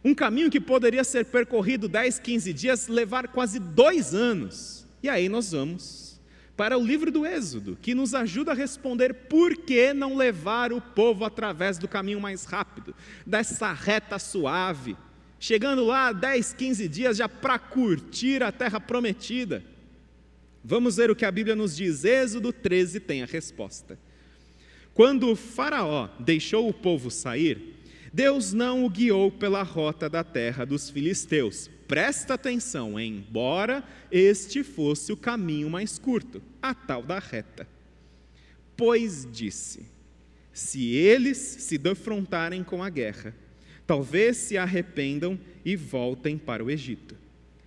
Um 0.05 0.15
caminho 0.15 0.51
que 0.51 0.61
poderia 0.61 1.05
ser 1.05 1.27
percorrido 1.27 1.89
10, 1.89 2.19
15 2.19 2.53
dias, 2.53 2.89
levar 2.89 3.29
quase 3.29 3.59
dois 3.59 4.15
anos. 4.15 4.87
E 5.03 5.09
aí 5.09 5.29
nós 5.29 5.53
vamos 5.53 6.21
para 6.57 6.77
o 6.77 6.85
livro 6.85 7.11
do 7.11 7.25
Êxodo, 7.25 7.79
que 7.81 7.95
nos 7.95 8.15
ajuda 8.15 8.53
a 8.53 8.55
responder 8.55 9.15
por 9.15 9.57
que 9.57 9.93
não 9.93 10.17
levar 10.17 10.73
o 10.73 10.81
povo 10.81 11.25
através 11.25 11.79
do 11.79 11.89
caminho 11.89 12.21
mais 12.21 12.45
rápido, 12.45 12.95
dessa 13.27 13.73
reta 13.73 14.19
suave, 14.19 14.97
chegando 15.41 15.85
lá 15.85 16.13
10, 16.13 16.53
15 16.53 16.89
dias 16.89 17.17
já 17.17 17.29
para 17.29 17.59
curtir 17.59 18.43
a 18.43 18.53
terra 18.53 18.81
prometida. 18.81 19.65
Vamos 20.65 20.97
ver 20.97 21.11
o 21.11 21.17
que 21.17 21.25
a 21.25 21.33
Bíblia 21.33 21.57
nos 21.57 21.75
diz. 21.75 22.05
Êxodo 22.05 22.53
13 22.53 23.01
tem 23.01 23.23
a 23.23 23.27
resposta. 23.27 23.99
Quando 24.95 25.31
o 25.31 25.37
Faraó 25.37 26.09
deixou 26.21 26.69
o 26.69 26.75
povo 26.75 27.11
sair, 27.11 27.82
Deus 28.13 28.53
não 28.53 28.85
o 28.85 28.91
guiou 28.91 29.31
pela 29.31 29.63
rota 29.63 30.09
da 30.09 30.23
terra 30.23 30.67
dos 30.67 30.91
filisteus, 30.91 31.71
presta 31.89 32.35
atenção, 32.35 33.01
embora 33.01 33.83
este 34.11 34.63
fosse 34.63 35.13
o 35.13 35.17
caminho 35.17 35.71
mais 35.71 35.99
curto, 35.99 36.43
a 36.61 36.75
tal 36.75 37.03
da 37.03 37.19
reta. 37.19 37.67
Pois 38.77 39.27
disse: 39.33 39.87
se 40.53 40.95
eles 40.95 41.39
se 41.39 41.79
defrontarem 41.79 42.63
com 42.63 42.83
a 42.83 42.91
guerra, 42.91 43.35
talvez 43.87 44.37
se 44.37 44.59
arrependam 44.59 45.41
e 45.65 45.75
voltem 45.75 46.37
para 46.37 46.63
o 46.63 46.71
Egito. 46.71 47.17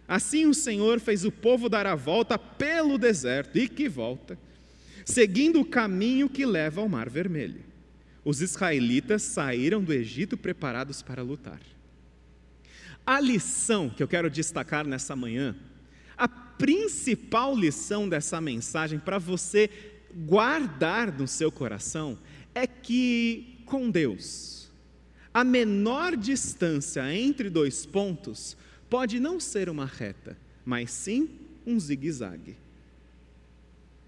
Assim 0.07 0.45
o 0.45 0.53
Senhor 0.53 0.99
fez 0.99 1.25
o 1.25 1.31
povo 1.31 1.67
dar 1.67 1.87
a 1.87 1.95
volta 1.95 2.37
pelo 2.37 2.99
deserto, 2.99 3.57
e 3.57 3.67
que 3.67 3.89
volta, 3.89 4.37
seguindo 5.03 5.59
o 5.59 5.65
caminho 5.65 6.29
que 6.29 6.45
leva 6.45 6.81
ao 6.81 6.87
Mar 6.87 7.09
Vermelho. 7.09 7.64
Os 8.25 8.41
israelitas 8.41 9.21
saíram 9.21 9.83
do 9.83 9.93
Egito 9.93 10.35
preparados 10.35 11.03
para 11.03 11.21
lutar. 11.21 11.61
A 13.05 13.19
lição 13.19 13.87
que 13.87 14.01
eu 14.01 14.07
quero 14.07 14.31
destacar 14.31 14.85
nessa 14.85 15.15
manhã, 15.15 15.55
a 16.17 16.27
principal 16.27 17.55
lição 17.55 18.09
dessa 18.09 18.41
mensagem 18.41 18.97
para 18.97 19.19
você 19.19 19.69
guardar 20.25 21.11
no 21.11 21.27
seu 21.27 21.51
coração 21.51 22.17
é 22.55 22.65
que 22.65 23.61
com 23.65 23.91
Deus, 23.91 24.71
a 25.31 25.43
menor 25.43 26.15
distância 26.15 27.13
entre 27.13 27.49
dois 27.49 27.85
pontos 27.85 28.57
pode 28.89 29.19
não 29.19 29.39
ser 29.39 29.69
uma 29.69 29.85
reta, 29.85 30.35
mas 30.63 30.89
sim 30.89 31.29
um 31.65 31.79
zigue-zague. 31.79 32.55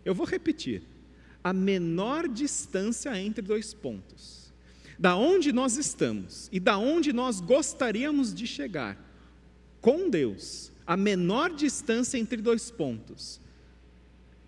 Eu 0.04 0.16
vou 0.16 0.26
repetir. 0.26 0.82
A 1.48 1.54
menor 1.54 2.28
distância 2.28 3.18
entre 3.18 3.42
dois 3.42 3.74
pontos. 3.74 4.52
Da 5.00 5.16
onde 5.16 5.54
nós 5.54 5.78
estamos 5.78 6.50
e 6.52 6.60
da 6.60 6.78
onde 6.78 7.14
nós 7.14 7.40
gostaríamos 7.40 8.34
de 8.34 8.46
chegar 8.46 8.98
com 9.80 10.10
Deus, 10.10 10.74
a 10.86 10.98
menor 10.98 11.54
distância 11.54 12.18
entre 12.18 12.42
dois 12.42 12.70
pontos 12.70 13.40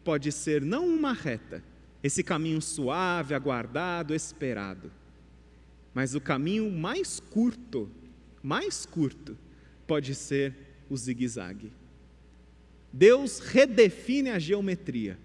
pode 0.03 0.29
ser 0.33 0.61
não 0.61 0.89
uma 0.89 1.13
reta, 1.13 1.63
esse 2.03 2.21
caminho 2.21 2.61
suave, 2.61 3.33
aguardado, 3.33 4.13
esperado, 4.13 4.91
mas 5.93 6.15
o 6.15 6.19
caminho 6.19 6.69
mais 6.69 7.21
curto, 7.21 7.89
mais 8.43 8.85
curto, 8.85 9.37
pode 9.87 10.13
ser 10.15 10.53
o 10.89 10.97
zigue-zague. 10.97 11.71
Deus 12.91 13.39
redefine 13.39 14.31
a 14.31 14.39
geometria, 14.39 15.17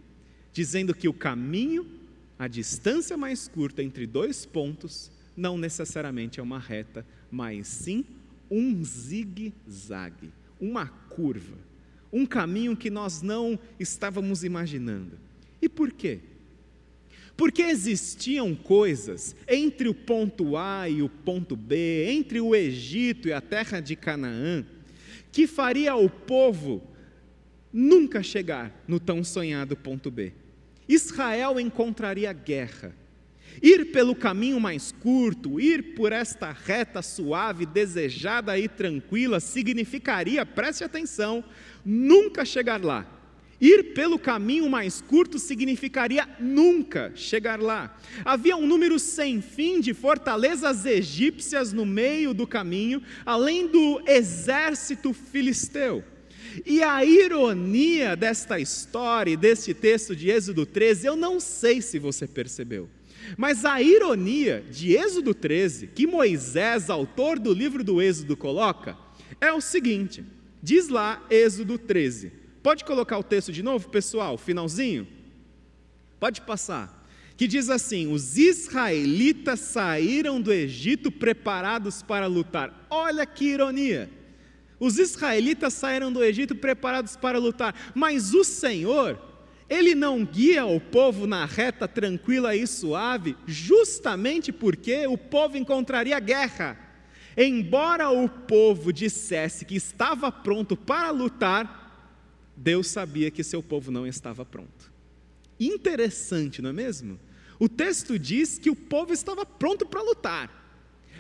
dizendo 0.54 0.94
que 0.94 1.08
o 1.08 1.12
caminho, 1.12 1.84
a 2.38 2.46
distância 2.46 3.16
mais 3.16 3.49
curta 3.49 3.82
entre 3.82 4.06
dois 4.06 4.46
pontos, 4.46 5.11
não 5.37 5.58
necessariamente 5.58 6.38
é 6.38 6.42
uma 6.42 6.61
reta, 6.61 7.04
mas 7.28 7.66
sim 7.66 8.04
um 8.49 8.84
zigue-zague, 8.84 10.30
uma 10.61 10.87
curva, 10.87 11.58
um 12.12 12.25
caminho 12.25 12.76
que 12.76 12.88
nós 12.88 13.20
não 13.20 13.58
estávamos 13.80 14.44
imaginando. 14.44 15.18
E 15.61 15.68
por 15.68 15.90
quê? 15.90 16.20
Porque 17.37 17.62
existiam 17.62 18.54
coisas 18.54 19.34
entre 19.49 19.88
o 19.88 19.94
ponto 19.94 20.56
A 20.56 20.88
e 20.88 21.02
o 21.02 21.08
ponto 21.08 21.56
B, 21.56 22.06
entre 22.08 22.40
o 22.40 22.54
Egito 22.54 23.26
e 23.26 23.32
a 23.32 23.40
terra 23.40 23.80
de 23.80 23.96
Canaã, 23.96 24.64
que 25.32 25.49
faria 25.49 25.96
o 25.96 26.08
povo 26.08 26.80
nunca 27.73 28.23
chegar 28.23 28.84
no 28.87 29.00
tão 29.00 29.25
sonhado 29.25 29.76
ponto 29.76 30.12
B. 30.12 30.32
Israel 30.88 31.59
encontraria 31.59 32.33
guerra. 32.33 32.95
Ir 33.62 33.93
pelo 33.93 34.14
caminho 34.14 34.59
mais 34.61 34.93
curto, 34.93 35.61
ir 35.61 35.95
por 35.95 36.12
esta 36.12 36.50
reta 36.50 37.00
suave, 37.03 37.64
desejada 37.64 38.59
e 38.59 38.69
tranquila, 38.69 39.38
significaria, 39.38 40.45
preste 40.45 40.83
atenção, 40.83 41.45
nunca 41.85 42.45
chegar 42.45 42.83
lá. 42.83 43.07
Ir 43.61 43.95
pelo 43.95 44.19
caminho 44.19 44.69
mais 44.69 45.00
curto 45.00 45.38
significaria 45.38 46.29
nunca 46.38 47.12
chegar 47.14 47.61
lá. 47.61 47.97
Havia 48.25 48.57
um 48.57 48.67
número 48.67 48.99
sem 48.99 49.41
fim 49.41 49.81
de 49.81 49.95
fortalezas 49.95 50.85
egípcias 50.85 51.73
no 51.73 51.87
meio 51.87 52.35
do 52.35 52.47
caminho, 52.47 53.00
além 53.25 53.69
do 53.69 54.03
exército 54.07 55.12
filisteu. 55.12 56.05
E 56.64 56.82
a 56.82 57.04
ironia 57.04 58.16
desta 58.16 58.58
história, 58.61 59.37
deste 59.37 59.73
texto 59.73 60.14
de 60.14 60.30
Êxodo 60.30 60.66
13, 60.66 61.06
eu 61.06 61.16
não 61.16 61.40
sei 61.40 61.80
se 61.80 61.99
você 61.99 62.26
percebeu. 62.26 62.88
Mas 63.37 63.64
a 63.64 63.80
ironia 63.80 64.64
de 64.70 64.96
Êxodo 64.96 65.32
13, 65.32 65.88
que 65.88 66.06
Moisés, 66.06 66.90
autor 66.90 67.38
do 67.38 67.52
livro 67.52 67.82
do 67.82 68.00
Êxodo, 68.00 68.37
coloca, 68.37 68.96
é 69.40 69.52
o 69.52 69.61
seguinte: 69.61 70.25
diz 70.62 70.88
lá 70.88 71.25
Êxodo 71.30 71.78
13. 71.78 72.32
Pode 72.62 72.84
colocar 72.84 73.18
o 73.18 73.23
texto 73.23 73.52
de 73.52 73.62
novo, 73.62 73.88
pessoal, 73.90 74.38
finalzinho? 74.38 75.06
Pode 76.18 76.40
passar. 76.40 77.04
Que 77.37 77.46
diz 77.46 77.68
assim: 77.68 78.12
Os 78.12 78.38
israelitas 78.38 79.61
saíram 79.61 80.40
do 80.40 80.52
Egito 80.52 81.11
preparados 81.11 82.02
para 82.02 82.26
lutar. 82.26 82.87
Olha 82.88 83.26
que 83.26 83.44
ironia. 83.46 84.08
Os 84.78 84.99
israelitas 84.99 85.75
saíram 85.75 86.12
do 86.12 86.23
Egito 86.23 86.54
preparados 86.54 87.16
para 87.16 87.38
lutar, 87.38 87.93
mas 87.95 88.35
o 88.35 88.45
Senhor, 88.45 89.19
Ele 89.69 89.95
não 89.95 90.25
guia 90.25 90.66
o 90.66 90.81
povo 90.81 91.26
na 91.26 91.45
reta 91.45 91.88
tranquila 91.88 92.54
e 92.54 92.66
suave, 92.66 93.37
justamente 93.47 94.52
porque 94.52 95.07
o 95.07 95.16
povo 95.16 95.57
encontraria 95.57 96.19
guerra. 96.21 96.78
Embora 97.37 98.11
o 98.11 98.28
povo 98.28 98.93
dissesse 98.93 99.64
que 99.64 99.75
estava 99.75 100.31
pronto 100.31 100.76
para 100.76 101.11
lutar, 101.11 101.83
Deus 102.57 102.88
sabia 102.88 103.31
que 103.31 103.43
seu 103.43 103.62
povo 103.62 103.90
não 103.90 104.07
estava 104.07 104.45
pronto. 104.45 104.93
Interessante, 105.59 106.62
não 106.62 106.71
é 106.71 106.73
mesmo? 106.73 107.19
O 107.59 107.69
texto 107.69 108.19
diz 108.19 108.59
que 108.59 108.71
o 108.71 108.76
povo 108.76 109.12
estava 109.12 109.45
pronto 109.47 109.87
para 109.87 110.02
lutar. 110.02 110.63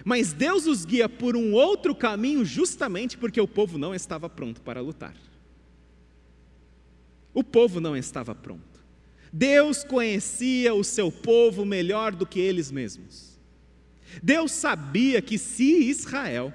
Mas 0.02 0.32
Deus 0.32 0.66
os 0.66 0.84
guia 0.84 1.08
por 1.08 1.36
um 1.36 1.52
outro 1.52 1.94
caminho, 1.94 2.44
justamente 2.44 3.18
porque 3.18 3.40
o 3.40 3.46
povo 3.48 3.76
não 3.76 3.94
estava 3.94 4.28
pronto 4.28 4.62
para 4.62 4.80
lutar. 4.80 5.14
O 7.32 7.44
povo 7.44 7.80
não 7.80 7.96
estava 7.96 8.34
pronto. 8.34 8.82
Deus 9.32 9.82
conhecia 9.82 10.72
o 10.72 10.84
seu 10.84 11.10
povo 11.10 11.64
melhor 11.64 12.14
do 12.14 12.24
que 12.24 12.38
eles 12.38 12.70
mesmos. 12.70 13.38
Deus 14.22 14.52
sabia 14.52 15.20
que 15.20 15.36
se 15.36 15.88
Israel 15.88 16.52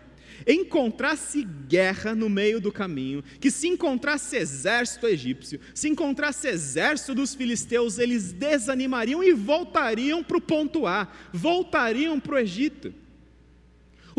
encontrasse 0.48 1.44
guerra 1.44 2.16
no 2.16 2.30
meio 2.30 2.62
do 2.62 2.72
caminho, 2.72 3.22
que 3.40 3.52
se 3.52 3.68
encontrasse 3.68 4.38
exército 4.38 5.08
egípcio, 5.08 5.60
se 5.76 5.90
encontrasse 5.90 6.48
exército 6.48 7.14
dos 7.14 7.36
filisteus, 7.36 7.98
eles 7.98 8.32
desanimariam 8.32 9.22
e 9.22 9.34
voltariam 9.34 10.24
para 10.24 10.38
o 10.38 10.42
ponto 10.42 10.88
A, 10.88 11.12
voltariam 11.34 12.18
para 12.20 12.36
o 12.36 12.40
Egito. 12.40 12.94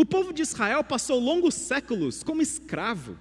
O 0.00 0.06
povo 0.06 0.32
de 0.32 0.40
Israel 0.40 0.82
passou 0.82 1.20
longos 1.20 1.54
séculos 1.54 2.22
como 2.22 2.40
escravo. 2.40 3.18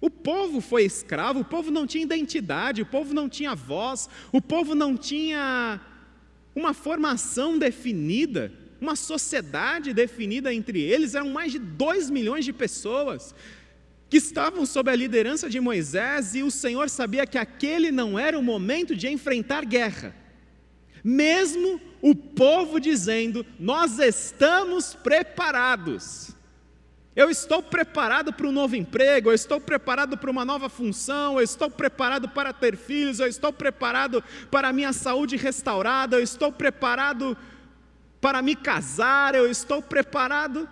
O 0.00 0.10
povo 0.10 0.60
foi 0.60 0.82
escravo, 0.82 1.38
o 1.38 1.44
povo 1.44 1.70
não 1.70 1.86
tinha 1.86 2.02
identidade, 2.02 2.82
o 2.82 2.86
povo 2.86 3.14
não 3.14 3.28
tinha 3.28 3.54
voz, 3.54 4.08
o 4.32 4.42
povo 4.42 4.74
não 4.74 4.96
tinha 4.96 5.80
uma 6.56 6.74
formação 6.74 7.56
definida, 7.56 8.52
uma 8.80 8.96
sociedade 8.96 9.94
definida 9.94 10.52
entre 10.52 10.80
eles. 10.80 11.14
Eram 11.14 11.28
mais 11.28 11.52
de 11.52 11.60
dois 11.60 12.10
milhões 12.10 12.44
de 12.44 12.52
pessoas 12.52 13.32
que 14.10 14.16
estavam 14.16 14.66
sob 14.66 14.90
a 14.90 14.96
liderança 14.96 15.48
de 15.48 15.60
Moisés 15.60 16.34
e 16.34 16.42
o 16.42 16.50
Senhor 16.50 16.90
sabia 16.90 17.24
que 17.24 17.38
aquele 17.38 17.92
não 17.92 18.18
era 18.18 18.36
o 18.36 18.42
momento 18.42 18.96
de 18.96 19.06
enfrentar 19.06 19.64
guerra. 19.64 20.16
Mesmo 21.02 21.80
o 22.00 22.14
povo 22.14 22.78
dizendo: 22.80 23.44
Nós 23.58 23.98
estamos 23.98 24.94
preparados. 24.94 26.30
Eu 27.14 27.28
estou 27.28 27.62
preparado 27.62 28.32
para 28.32 28.46
um 28.46 28.52
novo 28.52 28.74
emprego, 28.74 29.28
eu 29.28 29.34
estou 29.34 29.60
preparado 29.60 30.16
para 30.16 30.30
uma 30.30 30.46
nova 30.46 30.70
função, 30.70 31.36
eu 31.36 31.42
estou 31.42 31.70
preparado 31.70 32.26
para 32.30 32.54
ter 32.54 32.74
filhos, 32.74 33.20
eu 33.20 33.26
estou 33.26 33.52
preparado 33.52 34.24
para 34.50 34.68
a 34.68 34.72
minha 34.72 34.94
saúde 34.94 35.36
restaurada, 35.36 36.16
eu 36.16 36.22
estou 36.22 36.50
preparado 36.50 37.36
para 38.18 38.40
me 38.40 38.56
casar, 38.56 39.34
eu 39.34 39.50
estou 39.50 39.82
preparado. 39.82 40.66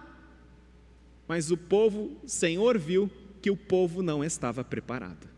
Mas 1.28 1.50
o 1.50 1.58
povo, 1.58 2.16
Senhor 2.26 2.78
viu 2.78 3.10
que 3.42 3.50
o 3.50 3.56
povo 3.56 4.02
não 4.02 4.24
estava 4.24 4.64
preparado. 4.64 5.28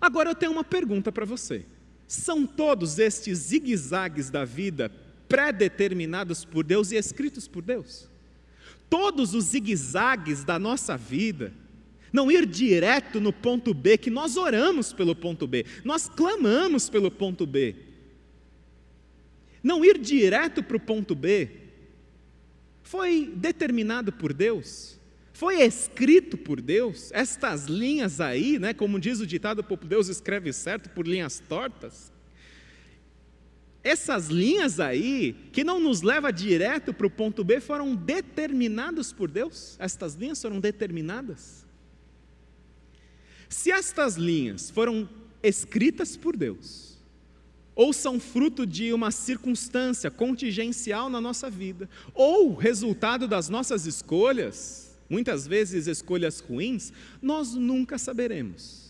Agora 0.00 0.30
eu 0.30 0.34
tenho 0.34 0.52
uma 0.52 0.64
pergunta 0.64 1.12
para 1.12 1.26
você. 1.26 1.66
São 2.08 2.46
todos 2.46 2.98
estes 2.98 3.38
zigue-zagues 3.38 4.30
da 4.30 4.42
vida 4.42 4.90
predeterminados 5.28 6.42
por 6.42 6.64
Deus 6.64 6.90
e 6.90 6.96
escritos 6.96 7.46
por 7.46 7.62
Deus? 7.62 8.08
Todos 8.88 9.34
os 9.34 9.44
zigue-zagues 9.44 10.42
da 10.42 10.58
nossa 10.58 10.96
vida, 10.96 11.52
não 12.10 12.30
ir 12.30 12.46
direto 12.46 13.20
no 13.20 13.30
ponto 13.30 13.74
B, 13.74 13.98
que 13.98 14.08
nós 14.08 14.38
oramos 14.38 14.90
pelo 14.90 15.14
ponto 15.14 15.46
B, 15.46 15.66
nós 15.84 16.08
clamamos 16.08 16.88
pelo 16.88 17.10
ponto 17.10 17.46
B. 17.46 17.76
Não 19.62 19.84
ir 19.84 19.98
direto 19.98 20.62
para 20.62 20.78
o 20.78 20.80
ponto 20.80 21.14
B, 21.14 21.50
foi 22.82 23.30
determinado 23.36 24.10
por 24.10 24.32
Deus? 24.32 24.97
Foi 25.38 25.62
escrito 25.62 26.36
por 26.36 26.60
Deus, 26.60 27.12
estas 27.12 27.66
linhas 27.66 28.20
aí, 28.20 28.58
né, 28.58 28.74
como 28.74 28.98
diz 28.98 29.20
o 29.20 29.26
ditado 29.26 29.62
Deus 29.86 30.08
escreve 30.08 30.52
certo 30.52 30.90
por 30.90 31.06
linhas 31.06 31.38
tortas. 31.38 32.10
Essas 33.84 34.30
linhas 34.30 34.80
aí, 34.80 35.36
que 35.52 35.62
não 35.62 35.78
nos 35.78 36.02
leva 36.02 36.32
direto 36.32 36.92
para 36.92 37.06
o 37.06 37.10
ponto 37.10 37.44
B, 37.44 37.60
foram 37.60 37.94
determinadas 37.94 39.12
por 39.12 39.30
Deus? 39.30 39.76
Estas 39.78 40.16
linhas 40.16 40.42
foram 40.42 40.58
determinadas? 40.58 41.64
Se 43.48 43.70
estas 43.70 44.16
linhas 44.16 44.70
foram 44.70 45.08
escritas 45.40 46.16
por 46.16 46.36
Deus, 46.36 46.98
ou 47.76 47.92
são 47.92 48.18
fruto 48.18 48.66
de 48.66 48.92
uma 48.92 49.12
circunstância 49.12 50.10
contingencial 50.10 51.08
na 51.08 51.20
nossa 51.20 51.48
vida, 51.48 51.88
ou 52.12 52.56
resultado 52.56 53.28
das 53.28 53.48
nossas 53.48 53.86
escolhas, 53.86 54.87
muitas 55.08 55.46
vezes 55.46 55.86
escolhas 55.86 56.40
ruins, 56.40 56.92
nós 57.20 57.54
nunca 57.54 57.98
saberemos. 57.98 58.88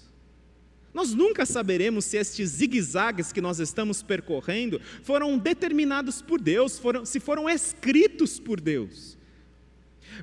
Nós 0.92 1.14
nunca 1.14 1.44
saberemos 1.44 2.06
se 2.06 2.16
estes 2.16 2.50
zigue-zagues 2.50 3.32
que 3.32 3.40
nós 3.40 3.60
estamos 3.60 4.02
percorrendo 4.02 4.80
foram 5.02 5.38
determinados 5.38 6.20
por 6.22 6.40
Deus, 6.40 6.78
foram, 6.78 7.04
se 7.04 7.20
foram 7.20 7.48
escritos 7.48 8.40
por 8.40 8.60
Deus. 8.60 9.16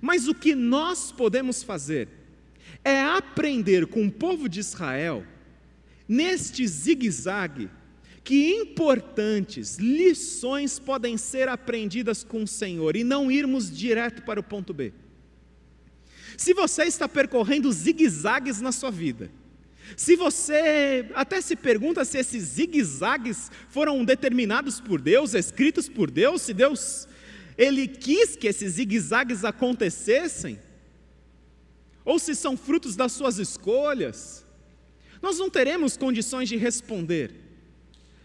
Mas 0.01 0.27
o 0.27 0.35
que 0.35 0.53
nós 0.55 1.11
podemos 1.11 1.63
fazer 1.63 2.09
é 2.83 3.01
aprender 3.01 3.87
com 3.87 4.05
o 4.05 4.11
povo 4.11 4.49
de 4.49 4.59
Israel, 4.59 5.25
neste 6.07 6.67
zigue-zague, 6.67 7.69
que 8.23 8.49
importantes 8.49 9.77
lições 9.77 10.79
podem 10.79 11.15
ser 11.15 11.47
aprendidas 11.47 12.23
com 12.23 12.43
o 12.43 12.47
Senhor 12.47 12.95
e 12.95 13.03
não 13.03 13.31
irmos 13.31 13.71
direto 13.71 14.23
para 14.23 14.39
o 14.39 14.43
ponto 14.43 14.73
B. 14.73 14.91
Se 16.37 16.53
você 16.53 16.83
está 16.83 17.07
percorrendo 17.07 17.71
zigue-zagues 17.71 18.61
na 18.61 18.71
sua 18.71 18.91
vida, 18.91 19.31
se 19.95 20.15
você 20.15 21.09
até 21.13 21.39
se 21.41 21.55
pergunta 21.55 22.03
se 22.03 22.17
esses 22.17 22.43
zigue-zagues 22.43 23.51
foram 23.69 24.03
determinados 24.03 24.79
por 24.79 24.99
Deus, 24.99 25.33
escritos 25.33 25.87
por 25.87 26.09
Deus, 26.09 26.41
se 26.41 26.53
Deus 26.53 27.07
ele 27.57 27.87
quis 27.87 28.35
que 28.35 28.47
esses 28.47 28.73
zigue-zagues 28.73 29.45
acontecessem, 29.45 30.59
ou 32.03 32.19
se 32.19 32.35
são 32.35 32.57
frutos 32.57 32.95
das 32.95 33.13
suas 33.13 33.39
escolhas, 33.39 34.45
nós 35.21 35.39
não 35.39 35.49
teremos 35.49 35.97
condições 35.97 36.49
de 36.49 36.57
responder. 36.57 37.33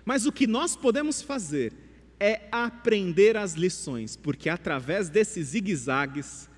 Mas 0.05 0.27
o 0.27 0.33
que 0.33 0.47
nós 0.47 0.75
podemos 0.77 1.23
fazer 1.23 1.73
é 2.19 2.43
aprender 2.51 3.37
as 3.37 3.55
lições, 3.55 4.17
porque 4.17 4.49
através 4.49 5.09
desses 5.09 5.49
zigue-zagues 5.49 6.50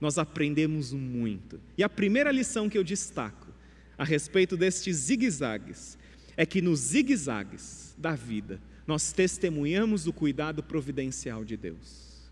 nós 0.00 0.18
aprendemos 0.18 0.92
muito. 0.92 1.60
E 1.76 1.82
a 1.82 1.88
primeira 1.88 2.30
lição 2.30 2.68
que 2.68 2.76
eu 2.76 2.84
destaco 2.84 3.48
a 3.96 4.04
respeito 4.04 4.56
destes 4.56 4.96
zigue-zagues 4.96 5.98
é 6.36 6.44
que 6.44 6.60
nos 6.60 6.80
zigue-zagues 6.80 7.94
da 7.96 8.14
vida 8.14 8.60
nós 8.86 9.12
testemunhamos 9.12 10.06
o 10.06 10.12
cuidado 10.12 10.62
providencial 10.62 11.44
de 11.44 11.56
Deus. 11.56 12.30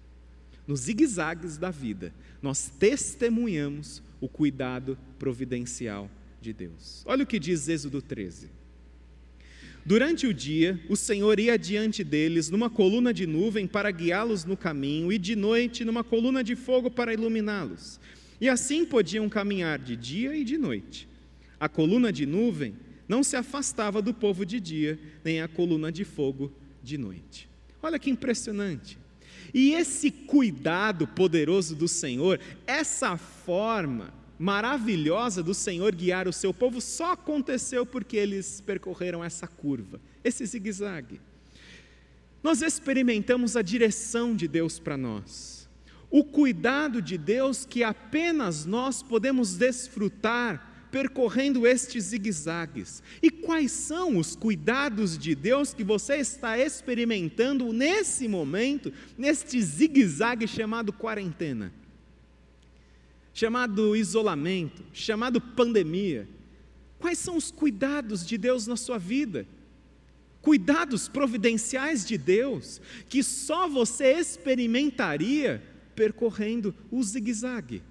Nos 0.66 0.80
zigue-zagues 0.80 1.56
da 1.56 1.70
vida 1.70 2.12
nós 2.42 2.70
testemunhamos 2.78 4.02
o 4.20 4.28
cuidado 4.28 4.98
providencial 5.18 6.10
de 6.40 6.52
Deus. 6.52 7.02
Olha 7.06 7.24
o 7.24 7.26
que 7.26 7.38
diz 7.38 7.68
Êxodo 7.68 8.02
13. 8.02 8.50
Durante 9.86 10.26
o 10.26 10.32
dia, 10.32 10.80
o 10.88 10.96
Senhor 10.96 11.38
ia 11.38 11.58
diante 11.58 12.02
deles 12.02 12.48
numa 12.48 12.70
coluna 12.70 13.12
de 13.12 13.26
nuvem 13.26 13.66
para 13.66 13.90
guiá-los 13.90 14.44
no 14.46 14.56
caminho, 14.56 15.12
e 15.12 15.18
de 15.18 15.36
noite 15.36 15.84
numa 15.84 16.02
coluna 16.02 16.42
de 16.42 16.56
fogo 16.56 16.90
para 16.90 17.12
iluminá-los. 17.12 18.00
E 18.40 18.48
assim 18.48 18.86
podiam 18.86 19.28
caminhar 19.28 19.78
de 19.78 19.94
dia 19.94 20.34
e 20.34 20.42
de 20.42 20.56
noite. 20.56 21.06
A 21.60 21.68
coluna 21.68 22.10
de 22.10 22.24
nuvem 22.24 22.74
não 23.06 23.22
se 23.22 23.36
afastava 23.36 24.00
do 24.00 24.14
povo 24.14 24.46
de 24.46 24.58
dia, 24.58 24.98
nem 25.22 25.42
a 25.42 25.48
coluna 25.48 25.92
de 25.92 26.04
fogo 26.04 26.50
de 26.82 26.96
noite. 26.96 27.46
Olha 27.82 27.98
que 27.98 28.08
impressionante. 28.08 28.98
E 29.52 29.74
esse 29.74 30.10
cuidado 30.10 31.06
poderoso 31.06 31.76
do 31.76 31.86
Senhor, 31.86 32.40
essa 32.66 33.18
forma 33.18 34.14
maravilhosa 34.38 35.42
do 35.42 35.54
Senhor 35.54 35.94
guiar 35.94 36.26
o 36.26 36.32
seu 36.32 36.52
povo 36.52 36.80
só 36.80 37.12
aconteceu 37.12 37.86
porque 37.86 38.16
eles 38.16 38.60
percorreram 38.60 39.22
essa 39.22 39.46
curva, 39.46 40.00
esse 40.22 40.44
zigue-zague. 40.44 41.20
Nós 42.42 42.60
experimentamos 42.60 43.56
a 43.56 43.62
direção 43.62 44.36
de 44.36 44.46
Deus 44.46 44.78
para 44.78 44.96
nós, 44.96 45.68
o 46.10 46.22
cuidado 46.22 47.00
de 47.00 47.16
Deus 47.16 47.64
que 47.64 47.82
apenas 47.82 48.66
nós 48.66 49.02
podemos 49.02 49.56
desfrutar 49.56 50.72
percorrendo 50.94 51.66
estes 51.66 52.04
zigue-zagues. 52.04 53.02
E 53.20 53.28
quais 53.28 53.72
são 53.72 54.16
os 54.16 54.36
cuidados 54.36 55.18
de 55.18 55.34
Deus 55.34 55.74
que 55.74 55.82
você 55.82 56.18
está 56.18 56.56
experimentando 56.56 57.72
nesse 57.72 58.28
momento, 58.28 58.92
neste 59.18 59.60
zigue-zague 59.60 60.46
chamado 60.46 60.92
quarentena? 60.92 61.72
Chamado 63.34 63.96
isolamento, 63.96 64.84
chamado 64.92 65.40
pandemia. 65.40 66.28
Quais 67.00 67.18
são 67.18 67.36
os 67.36 67.50
cuidados 67.50 68.24
de 68.24 68.38
Deus 68.38 68.68
na 68.68 68.76
sua 68.76 68.96
vida? 68.96 69.46
Cuidados 70.40 71.08
providenciais 71.08 72.06
de 72.06 72.16
Deus 72.16 72.80
que 73.08 73.22
só 73.22 73.68
você 73.68 74.12
experimentaria 74.12 75.60
percorrendo 75.96 76.72
o 76.90 77.02
zigue-zague. 77.02 77.82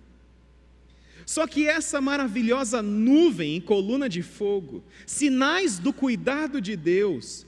Só 1.26 1.46
que 1.46 1.68
essa 1.68 2.02
maravilhosa 2.02 2.82
nuvem 2.82 3.58
em 3.58 3.62
coluna 3.62 4.10
de 4.10 4.22
fogo, 4.22 4.84
sinais 5.06 5.80
do 5.80 5.94
cuidado 5.94 6.60
de 6.60 6.76
Deus, 6.76 7.46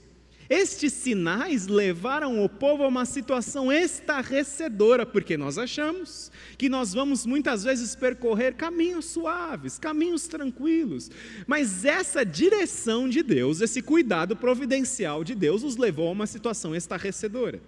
estes 0.48 0.92
sinais 0.92 1.66
levaram 1.66 2.44
o 2.44 2.48
povo 2.48 2.84
a 2.84 2.88
uma 2.88 3.04
situação 3.04 3.72
estarrecedora, 3.72 5.04
porque 5.04 5.36
nós 5.36 5.58
achamos 5.58 6.30
que 6.56 6.68
nós 6.68 6.92
vamos 6.92 7.26
muitas 7.26 7.64
vezes 7.64 7.94
percorrer 7.94 8.54
caminhos 8.54 9.06
suaves, 9.06 9.78
caminhos 9.78 10.26
tranquilos, 10.26 11.10
mas 11.46 11.84
essa 11.84 12.24
direção 12.24 13.08
de 13.08 13.22
Deus, 13.22 13.60
esse 13.60 13.82
cuidado 13.82 14.34
providencial 14.36 15.22
de 15.22 15.34
Deus, 15.34 15.62
os 15.62 15.76
levou 15.76 16.08
a 16.08 16.12
uma 16.12 16.26
situação 16.26 16.74
estarrecedora. 16.74 17.60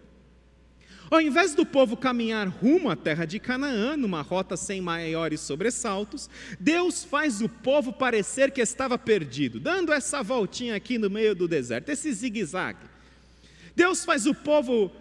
Ao 1.10 1.22
invés 1.22 1.54
do 1.54 1.64
povo 1.64 1.96
caminhar 1.96 2.46
rumo 2.48 2.90
à 2.90 2.96
terra 2.96 3.24
de 3.24 3.38
Canaã, 3.38 3.96
numa 3.96 4.20
rota 4.20 4.58
sem 4.58 4.80
maiores 4.80 5.40
sobressaltos, 5.40 6.28
Deus 6.60 7.02
faz 7.02 7.40
o 7.40 7.48
povo 7.48 7.94
parecer 7.94 8.50
que 8.50 8.60
estava 8.60 8.98
perdido, 8.98 9.58
dando 9.58 9.90
essa 9.90 10.22
voltinha 10.22 10.76
aqui 10.76 10.98
no 10.98 11.08
meio 11.08 11.34
do 11.34 11.48
deserto, 11.48 11.88
esse 11.88 12.12
zigue-zague. 12.12 12.86
Deus 13.74 14.04
faz 14.04 14.26
o 14.26 14.34
povo 14.34 14.92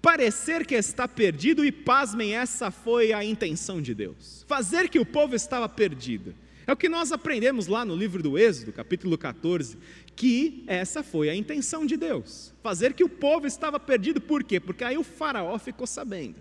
parecer 0.00 0.66
que 0.66 0.74
está 0.74 1.06
perdido 1.06 1.64
e, 1.64 1.72
pasmem, 1.72 2.34
essa 2.34 2.70
foi 2.70 3.12
a 3.12 3.24
intenção 3.24 3.80
de 3.80 3.94
Deus: 3.94 4.44
fazer 4.46 4.88
que 4.88 4.98
o 4.98 5.06
povo 5.06 5.34
estava 5.34 5.68
perdido. 5.68 6.34
É 6.66 6.72
o 6.72 6.76
que 6.76 6.88
nós 6.88 7.12
aprendemos 7.12 7.66
lá 7.66 7.82
no 7.82 7.96
livro 7.96 8.22
do 8.22 8.36
Êxodo, 8.36 8.74
capítulo 8.74 9.16
14, 9.16 9.78
que 10.14 10.64
essa 10.66 11.02
foi 11.02 11.30
a 11.30 11.34
intenção 11.34 11.86
de 11.86 11.96
Deus, 11.96 12.52
fazer 12.62 12.92
que 12.92 13.02
o 13.02 13.08
povo 13.08 13.46
estava 13.46 13.80
perdido, 13.80 14.20
por 14.20 14.44
quê? 14.44 14.60
Porque 14.60 14.84
aí 14.84 14.98
o 14.98 15.02
faraó 15.02 15.58
ficou 15.58 15.86
sabendo. 15.86 16.36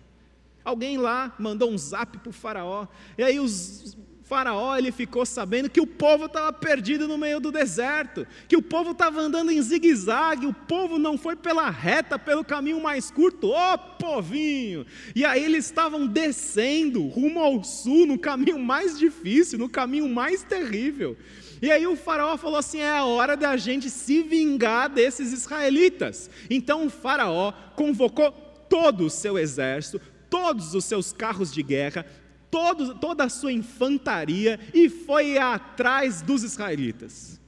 Alguém 0.65 0.97
lá 0.97 1.33
mandou 1.39 1.71
um 1.71 1.77
zap 1.77 2.17
para 2.17 2.29
o 2.29 2.33
faraó, 2.33 2.87
e 3.17 3.23
aí 3.23 3.39
os, 3.39 3.95
Faraó 4.27 4.75
ele 4.75 4.91
ficou 4.91 5.25
sabendo 5.25 5.69
que 5.69 5.79
o 5.79 5.87
povo 5.87 6.25
estava 6.25 6.51
perdido 6.51 7.07
no 7.07 7.17
meio 7.17 7.39
do 7.39 7.49
deserto, 7.49 8.27
que 8.47 8.57
o 8.57 8.61
povo 8.61 8.91
estava 8.91 9.21
andando 9.21 9.51
em 9.51 9.61
zigue-zague, 9.61 10.45
o 10.45 10.53
povo 10.53 10.99
não 10.99 11.17
foi 11.17 11.37
pela 11.37 11.69
reta, 11.69 12.19
pelo 12.19 12.43
caminho 12.43 12.81
mais 12.81 13.09
curto, 13.09 13.47
ô 13.47 13.55
oh, 13.55 13.77
povinho! 13.97 14.85
E 15.15 15.23
aí 15.23 15.45
eles 15.45 15.63
estavam 15.65 16.05
descendo 16.05 17.07
rumo 17.07 17.39
ao 17.39 17.63
sul, 17.63 18.05
no 18.05 18.19
caminho 18.19 18.59
mais 18.59 18.99
difícil, 18.99 19.57
no 19.57 19.69
caminho 19.69 20.09
mais 20.09 20.43
terrível. 20.43 21.15
E 21.61 21.71
aí 21.71 21.87
o 21.87 21.95
faraó 21.95 22.37
falou 22.37 22.57
assim: 22.57 22.79
é 22.79 22.97
a 22.97 23.05
hora 23.05 23.37
da 23.37 23.55
gente 23.55 23.89
se 23.89 24.21
vingar 24.21 24.89
desses 24.89 25.31
israelitas. 25.31 26.29
Então 26.49 26.85
o 26.85 26.89
faraó 26.89 27.53
convocou 27.75 28.31
todo 28.69 29.05
o 29.05 29.09
seu 29.09 29.39
exército, 29.39 30.01
todos 30.29 30.75
os 30.75 30.83
seus 30.83 31.13
carros 31.13 31.53
de 31.53 31.63
guerra, 31.63 32.05
todo, 32.49 32.95
toda 32.95 33.25
a 33.25 33.29
sua 33.29 33.51
infantaria 33.51 34.59
e 34.73 34.89
foi 34.89 35.37
atrás 35.37 36.21
dos 36.21 36.43
israelitas, 36.43 37.39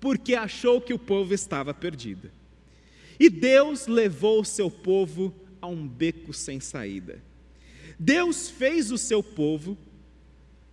porque 0.00 0.34
achou 0.34 0.80
que 0.80 0.94
o 0.94 0.98
povo 0.98 1.34
estava 1.34 1.74
perdido. 1.74 2.30
E 3.18 3.28
Deus 3.28 3.86
levou 3.86 4.40
o 4.40 4.44
seu 4.44 4.70
povo 4.70 5.34
a 5.60 5.66
um 5.66 5.86
beco 5.86 6.32
sem 6.32 6.60
saída. 6.60 7.20
Deus 7.98 8.48
fez 8.48 8.92
o 8.92 8.98
seu 8.98 9.22
povo 9.22 9.76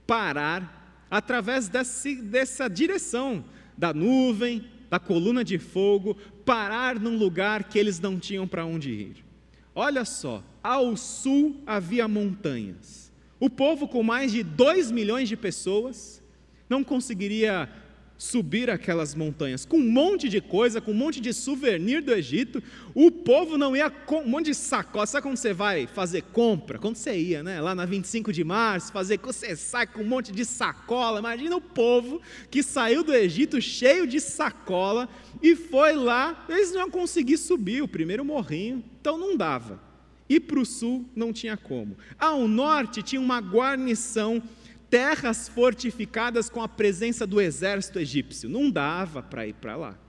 parar 0.06 1.06
através 1.10 1.68
desse, 1.68 2.16
dessa 2.16 2.68
direção 2.68 3.44
da 3.76 3.94
nuvem, 3.94 4.64
da 4.90 5.00
coluna 5.00 5.44
de 5.44 5.58
fogo, 5.58 6.16
parar 6.46 7.00
num 7.00 7.18
lugar 7.18 7.64
que 7.64 7.80
eles 7.80 8.00
não 8.00 8.20
tinham 8.20 8.48
para 8.48 8.66
onde 8.66 8.92
ir. 8.92 9.26
Olha 9.74 10.06
só, 10.06 10.44
ao 10.64 10.96
sul 10.96 11.62
havia 11.66 12.08
montanhas 12.08 13.05
o 13.40 13.50
povo, 13.50 13.88
com 13.88 14.02
mais 14.02 14.32
de 14.32 14.44
2 14.44 14.92
milhões 14.92 15.28
de 15.28 15.36
pessoas, 15.36 16.22
não 16.70 16.84
conseguiria 16.84 17.70
subir 18.18 18.70
aquelas 18.70 19.14
montanhas 19.14 19.66
com 19.66 19.78
um 19.78 19.90
monte 19.90 20.30
de 20.30 20.40
coisa, 20.40 20.80
com 20.80 20.92
um 20.92 20.96
monte 20.96 21.20
de 21.20 21.34
souvenir 21.34 22.02
do 22.02 22.14
Egito. 22.14 22.64
O 22.94 23.12
povo 23.12 23.58
não 23.58 23.76
ia 23.76 23.90
com 23.90 24.22
um 24.22 24.28
monte 24.28 24.46
de 24.46 24.56
sacola. 24.56 25.06
Sabe 25.06 25.24
quando 25.24 25.38
você 25.38 25.54
vai 25.54 25.86
fazer 25.86 26.22
compra? 26.22 26.80
Quando 26.80 26.96
você 26.96 27.18
ia, 27.18 27.44
né? 27.44 27.60
Lá 27.60 27.76
na 27.76 27.86
25 27.86 28.32
de 28.32 28.44
março, 28.44 28.92
fazer, 28.92 29.20
você 29.20 29.56
sai 29.56 29.86
com 29.86 30.02
um 30.02 30.08
monte 30.08 30.32
de 30.32 30.46
sacola. 30.46 31.20
Imagina 31.20 31.56
o 31.56 31.62
povo 31.62 32.22
que 32.50 32.64
saiu 32.64 33.04
do 33.04 33.14
Egito 33.14 33.62
cheio 33.62 34.08
de 34.08 34.20
sacola 34.20 35.10
e 35.42 35.56
foi 35.56 35.94
lá. 35.94 36.46
Eles 36.48 36.72
não 36.72 36.82
iam 36.82 36.90
conseguir 36.92 37.38
subir 37.38 37.82
o 37.82 37.88
primeiro 37.88 38.24
morrinho, 38.24 38.84
então 39.00 39.18
não 39.18 39.36
dava. 39.36 39.80
E 40.28 40.40
para 40.40 40.60
o 40.60 40.66
sul 40.66 41.06
não 41.16 41.32
tinha 41.32 41.56
como. 41.56 41.98
Ao 42.18 42.48
norte 42.48 43.04
tinha 43.04 43.22
uma 43.22 43.40
guarnição, 43.40 44.42
terras 44.90 45.48
fortificadas 45.48 46.50
com 46.50 46.62
a 46.62 46.68
presença 46.68 47.28
do 47.28 47.40
exército 47.40 48.00
egípcio. 48.00 48.50
Não 48.50 48.70
dava 48.70 49.22
para 49.22 49.48
ir 49.48 49.54
para 49.54 49.76
lá. 49.76 50.00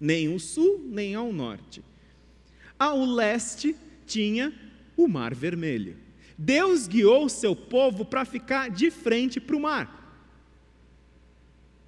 Nem 0.00 0.34
o 0.34 0.38
sul, 0.38 0.84
nem 0.86 1.14
ao 1.14 1.32
norte. 1.32 1.82
Ao 2.78 3.04
leste 3.04 3.74
tinha 4.06 4.52
o 4.96 5.08
Mar 5.08 5.34
Vermelho. 5.34 5.96
Deus 6.38 6.86
guiou 6.86 7.28
seu 7.28 7.56
povo 7.56 8.04
para 8.04 8.24
ficar 8.24 8.70
de 8.70 8.90
frente 8.90 9.40
para 9.40 9.56
o 9.56 9.60
mar. 9.60 10.05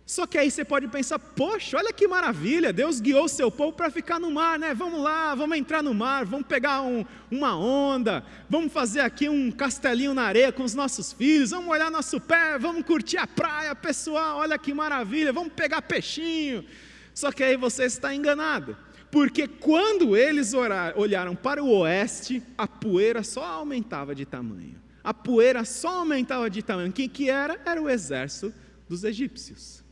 Só 0.09 0.27
que 0.27 0.39
aí 0.39 0.51
você 0.51 0.65
pode 0.65 0.89
pensar, 0.89 1.19
poxa, 1.19 1.77
olha 1.77 1.93
que 1.93 2.09
maravilha, 2.09 2.73
Deus 2.73 2.99
guiou 2.99 3.29
seu 3.29 3.51
povo 3.51 3.75
para 3.75 3.91
ficar 3.91 4.19
no 4.19 4.31
mar, 4.31 4.59
né? 4.59 4.73
Vamos 4.73 5.03
lá, 5.03 5.35
vamos 5.35 5.59
entrar 5.59 5.83
no 5.83 5.93
mar, 5.93 6.25
vamos 6.25 6.47
pegar 6.47 6.81
um, 6.81 7.05
uma 7.31 7.55
onda, 7.55 8.25
vamos 8.49 8.73
fazer 8.73 9.01
aqui 9.01 9.29
um 9.29 9.51
castelinho 9.51 10.15
na 10.15 10.23
areia 10.23 10.51
com 10.51 10.65
os 10.65 10.73
nossos 10.75 11.13
filhos, 11.13 11.51
vamos 11.51 11.69
olhar 11.69 11.91
nosso 11.91 12.19
pé, 12.19 12.59
vamos 12.59 12.87
curtir 12.87 13.19
a 13.19 13.27
praia, 13.27 13.75
pessoal, 13.75 14.39
olha 14.39 14.57
que 14.57 14.73
maravilha, 14.73 15.31
vamos 15.31 15.53
pegar 15.53 15.83
peixinho. 15.83 16.65
Só 17.13 17.31
que 17.31 17.45
aí 17.45 17.59
você 17.59 17.85
está 17.85 18.15
enganado, 18.15 18.79
porque 19.11 19.47
quando 19.47 20.17
eles 20.17 20.55
olharam 20.55 21.37
para 21.37 21.63
o 21.63 21.71
oeste, 21.81 22.43
a 22.57 22.67
poeira 22.67 23.23
só 23.23 23.45
aumentava 23.45 24.15
de 24.15 24.25
tamanho. 24.25 24.81
A 25.05 25.13
poeira 25.13 25.67
só 25.67 25.99
aumentava 25.99 26.49
de 26.49 26.63
tamanho. 26.63 26.91
Quem 26.95 27.11
que 27.11 27.29
era? 27.29 27.61
Era 27.67 27.83
o 27.83 27.91
exército 27.91 28.55
dos 28.89 29.05
egípcios. 29.05 29.87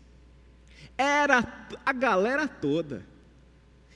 Era 0.97 1.69
a 1.85 1.93
galera 1.93 2.49
toda. 2.49 3.07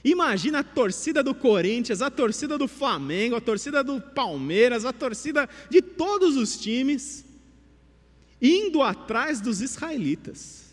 Imagina 0.03 0.59
a 0.59 0.63
torcida 0.63 1.21
do 1.23 1.35
Corinthians, 1.35 2.01
a 2.01 2.09
torcida 2.09 2.57
do 2.57 2.67
Flamengo, 2.67 3.35
a 3.35 3.41
torcida 3.41 3.83
do 3.83 4.01
Palmeiras, 4.01 4.83
a 4.83 4.91
torcida 4.91 5.47
de 5.69 5.81
todos 5.81 6.35
os 6.35 6.59
times 6.59 7.23
indo 8.41 8.81
atrás 8.81 9.39
dos 9.39 9.61
israelitas. 9.61 10.71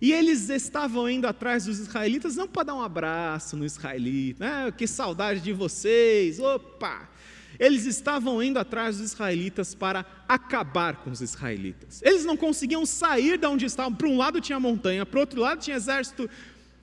E 0.00 0.12
eles 0.12 0.48
estavam 0.48 1.08
indo 1.08 1.26
atrás 1.26 1.66
dos 1.66 1.78
israelitas 1.78 2.34
não 2.34 2.48
para 2.48 2.64
dar 2.64 2.74
um 2.74 2.82
abraço 2.82 3.56
no 3.56 3.64
israelita, 3.64 4.44
né? 4.44 4.72
que 4.72 4.86
saudade 4.86 5.40
de 5.40 5.52
vocês, 5.52 6.40
opa! 6.40 7.08
Eles 7.58 7.86
estavam 7.86 8.42
indo 8.42 8.58
atrás 8.58 8.98
dos 8.98 9.12
israelitas 9.12 9.74
para 9.74 10.04
acabar 10.28 10.96
com 10.96 11.10
os 11.10 11.20
israelitas. 11.20 12.00
Eles 12.02 12.24
não 12.24 12.36
conseguiam 12.36 12.84
sair 12.86 13.38
de 13.38 13.46
onde 13.46 13.66
estavam. 13.66 13.94
Para 13.94 14.08
um 14.08 14.16
lado 14.16 14.40
tinha 14.40 14.58
montanha, 14.58 15.04
para 15.04 15.20
outro 15.20 15.40
lado 15.40 15.60
tinha 15.60 15.76
exército, 15.76 16.28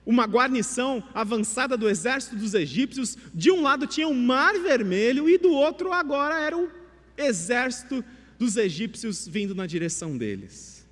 uma 0.05 0.25
guarnição 0.25 1.03
avançada 1.13 1.77
do 1.77 1.89
exército 1.89 2.36
dos 2.36 2.53
egípcios. 2.53 3.17
De 3.34 3.51
um 3.51 3.62
lado 3.62 3.88
tinha 3.88 4.08
o 4.08 4.13
Mar 4.13 4.53
Vermelho 4.60 5.29
e 5.29 5.38
do 5.38 5.51
outro 5.51 5.91
agora 5.93 6.39
era 6.39 6.58
o 6.58 6.69
exército 7.17 8.03
dos 8.38 8.55
egípcios 8.55 9.27
vindo 9.27 9.53
na 9.53 9.67
direção 9.67 10.17
deles. 10.17 10.88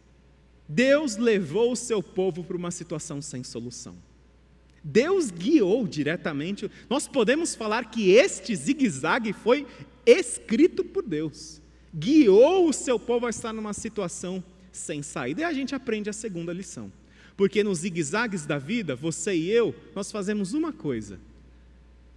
Deus 0.68 1.16
levou 1.16 1.72
o 1.72 1.78
seu 1.78 2.04
povo 2.04 2.44
para 2.44 2.58
uma 2.58 2.72
situação 2.72 3.22
sem 3.22 3.44
solução. 3.44 3.96
Deus 4.90 5.30
guiou 5.30 5.86
diretamente. 5.86 6.72
Nós 6.90 7.10
podemos 7.10 7.54
falar 7.54 7.92
que 7.92 8.12
este 8.12 8.56
zigue-zague 8.56 9.34
foi 9.34 9.68
escrito 10.06 10.82
por 10.82 11.04
Deus. 11.04 11.62
Guiou 11.94 12.70
o 12.70 12.74
seu 12.74 12.98
povo 12.98 13.26
a 13.26 13.30
estar 13.30 13.52
numa 13.52 13.74
situação 13.74 14.42
sem 14.72 15.04
saída. 15.04 15.42
E 15.42 15.44
a 15.44 15.52
gente 15.52 15.76
aprende 15.76 16.10
a 16.10 16.14
segunda 16.14 16.54
lição. 16.54 16.90
Porque 17.36 17.66
nos 17.66 17.80
zigue-zagues 17.80 18.46
da 18.46 18.58
vida, 18.58 18.96
você 18.96 19.36
e 19.36 19.52
eu, 19.52 19.76
nós 19.94 20.10
fazemos 20.10 20.54
uma 20.54 20.72
coisa: 20.72 21.20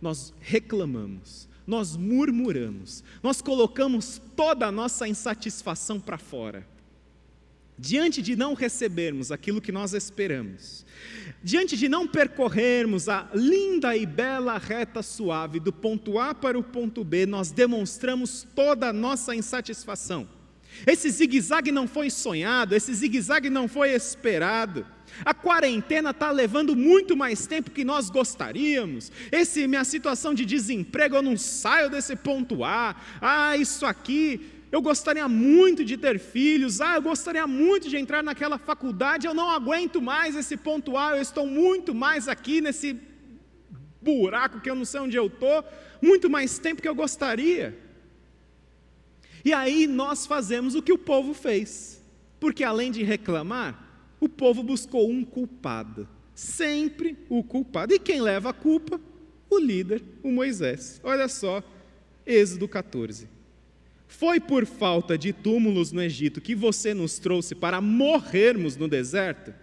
nós 0.01 0.33
reclamamos, 0.39 1.49
nós 1.67 1.97
murmuramos, 1.97 3.03
nós 3.21 3.43
colocamos 3.43 4.23
toda 4.37 4.69
a 4.69 4.73
nossa 4.73 5.09
insatisfação 5.09 5.99
para 5.99 6.19
fora. 6.19 6.65
Diante 7.81 8.21
de 8.21 8.37
não 8.37 8.53
recebermos 8.53 9.33
aquilo 9.33 9.61
que 9.61 9.73
nós 9.73 9.95
esperamos, 9.95 10.85
Diante 11.43 11.75
de 11.75 11.88
não 11.88 12.07
percorrermos 12.07 13.09
a 13.09 13.31
linda 13.35 13.97
e 13.97 14.05
bela 14.05 14.59
reta 14.59 15.03
suave 15.03 15.59
do 15.59 15.73
ponto 15.73 16.19
A 16.19 16.35
para 16.35 16.59
o 16.59 16.62
ponto 16.62 17.03
B, 17.03 17.25
nós 17.25 17.51
demonstramos 17.51 18.47
toda 18.55 18.88
a 18.88 18.93
nossa 18.93 19.35
insatisfação. 19.35 20.29
Esse 20.87 21.09
zigue-zague 21.09 21.73
não 21.73 21.88
foi 21.88 22.11
sonhado, 22.11 22.75
esse 22.75 22.93
zigue-zague 22.93 23.49
não 23.49 23.66
foi 23.66 23.90
esperado. 23.93 24.87
A 25.25 25.33
quarentena 25.33 26.11
está 26.11 26.31
levando 26.31 26.77
muito 26.77 27.16
mais 27.16 27.47
tempo 27.47 27.71
que 27.71 27.85
nós 27.85 28.11
gostaríamos. 28.11 29.11
Esse 29.33 29.66
minha 29.66 29.83
situação 29.83 30.35
de 30.35 30.45
desemprego, 30.45 31.16
eu 31.16 31.23
não 31.23 31.38
saio 31.38 31.90
desse 31.90 32.14
ponto 32.14 32.62
A. 32.62 32.95
Ah, 33.21 33.57
isso 33.57 33.87
aqui 33.87 34.60
eu 34.71 34.81
gostaria 34.81 35.27
muito 35.29 35.85
de 35.85 35.97
ter 35.97 36.19
filhos, 36.19 36.81
ah, 36.81 36.95
eu 36.97 37.03
gostaria 37.03 37.47
muito 37.47 37.89
de 37.89 37.97
entrar 37.97 38.23
naquela 38.23 38.57
faculdade, 38.57 39.27
eu 39.27 39.35
não 39.35 39.51
aguento 39.51 40.01
mais 40.01 40.37
esse 40.37 40.57
ponto 40.57 40.97
A, 40.97 41.17
eu 41.17 41.23
estou 41.23 41.47
muito 41.47 41.95
mais 41.95 42.29
aqui 42.29 42.61
nesse 42.61 42.97
buraco 44.01 44.61
que 44.61 44.71
eu 44.71 44.75
não 44.75 44.85
sei 44.85 45.01
onde 45.01 45.17
eu 45.17 45.27
estou, 45.27 45.65
muito 46.01 46.31
mais 46.31 46.59
tempo 46.59 46.81
que 46.81 46.89
eu 46.89 46.95
gostaria. 46.95 47.77
E 49.45 49.53
aí 49.53 49.87
nós 49.87 50.27
fazemos 50.27 50.75
o 50.75 50.83
que 50.83 50.93
o 50.93 50.99
povo 50.99 51.35
fez, 51.35 52.01
porque 52.39 52.63
além 52.63 52.93
de 52.93 53.03
reclamar, 53.03 53.89
o 54.21 54.29
povo 54.29 54.63
buscou 54.63 55.11
um 55.11 55.25
culpado, 55.25 56.09
sempre 56.35 57.19
o 57.29 57.43
culpado. 57.43 57.93
E 57.93 57.99
quem 57.99 58.21
leva 58.21 58.51
a 58.51 58.55
culpa? 58.55 59.01
O 59.49 59.59
líder, 59.59 60.03
o 60.23 60.31
Moisés. 60.31 61.01
Olha 61.03 61.27
só, 61.27 61.61
Êxodo 62.25 62.69
14. 62.69 63.39
Foi 64.11 64.40
por 64.40 64.66
falta 64.66 65.16
de 65.16 65.33
túmulos 65.33 65.92
no 65.92 66.03
Egito 66.03 66.40
que 66.40 66.53
você 66.53 66.92
nos 66.92 67.20
trouxe 67.20 67.55
para 67.55 67.81
morrermos 67.81 68.77
no 68.77 68.88
deserto? 68.88 69.55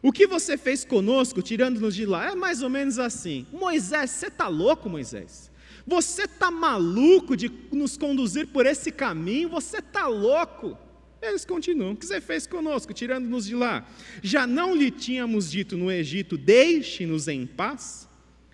O 0.00 0.12
que 0.12 0.24
você 0.24 0.56
fez 0.56 0.84
conosco, 0.84 1.42
tirando-nos 1.42 1.96
de 1.96 2.06
lá? 2.06 2.30
É 2.30 2.34
mais 2.36 2.62
ou 2.62 2.70
menos 2.70 2.96
assim: 2.98 3.44
Moisés, 3.52 4.12
você 4.12 4.28
está 4.28 4.46
louco, 4.46 4.88
Moisés? 4.88 5.50
Você 5.84 6.22
está 6.22 6.48
maluco 6.48 7.36
de 7.36 7.50
nos 7.72 7.96
conduzir 7.96 8.46
por 8.46 8.66
esse 8.66 8.92
caminho? 8.92 9.48
Você 9.48 9.78
está 9.78 10.06
louco? 10.06 10.78
Eles 11.20 11.44
continuam: 11.44 11.92
O 11.92 11.96
que 11.96 12.06
você 12.06 12.20
fez 12.20 12.46
conosco, 12.46 12.94
tirando-nos 12.94 13.44
de 13.44 13.56
lá? 13.56 13.84
Já 14.22 14.46
não 14.46 14.76
lhe 14.76 14.92
tínhamos 14.92 15.50
dito 15.50 15.76
no 15.76 15.90
Egito: 15.90 16.38
Deixe-nos 16.38 17.26
em 17.26 17.44
paz? 17.46 18.08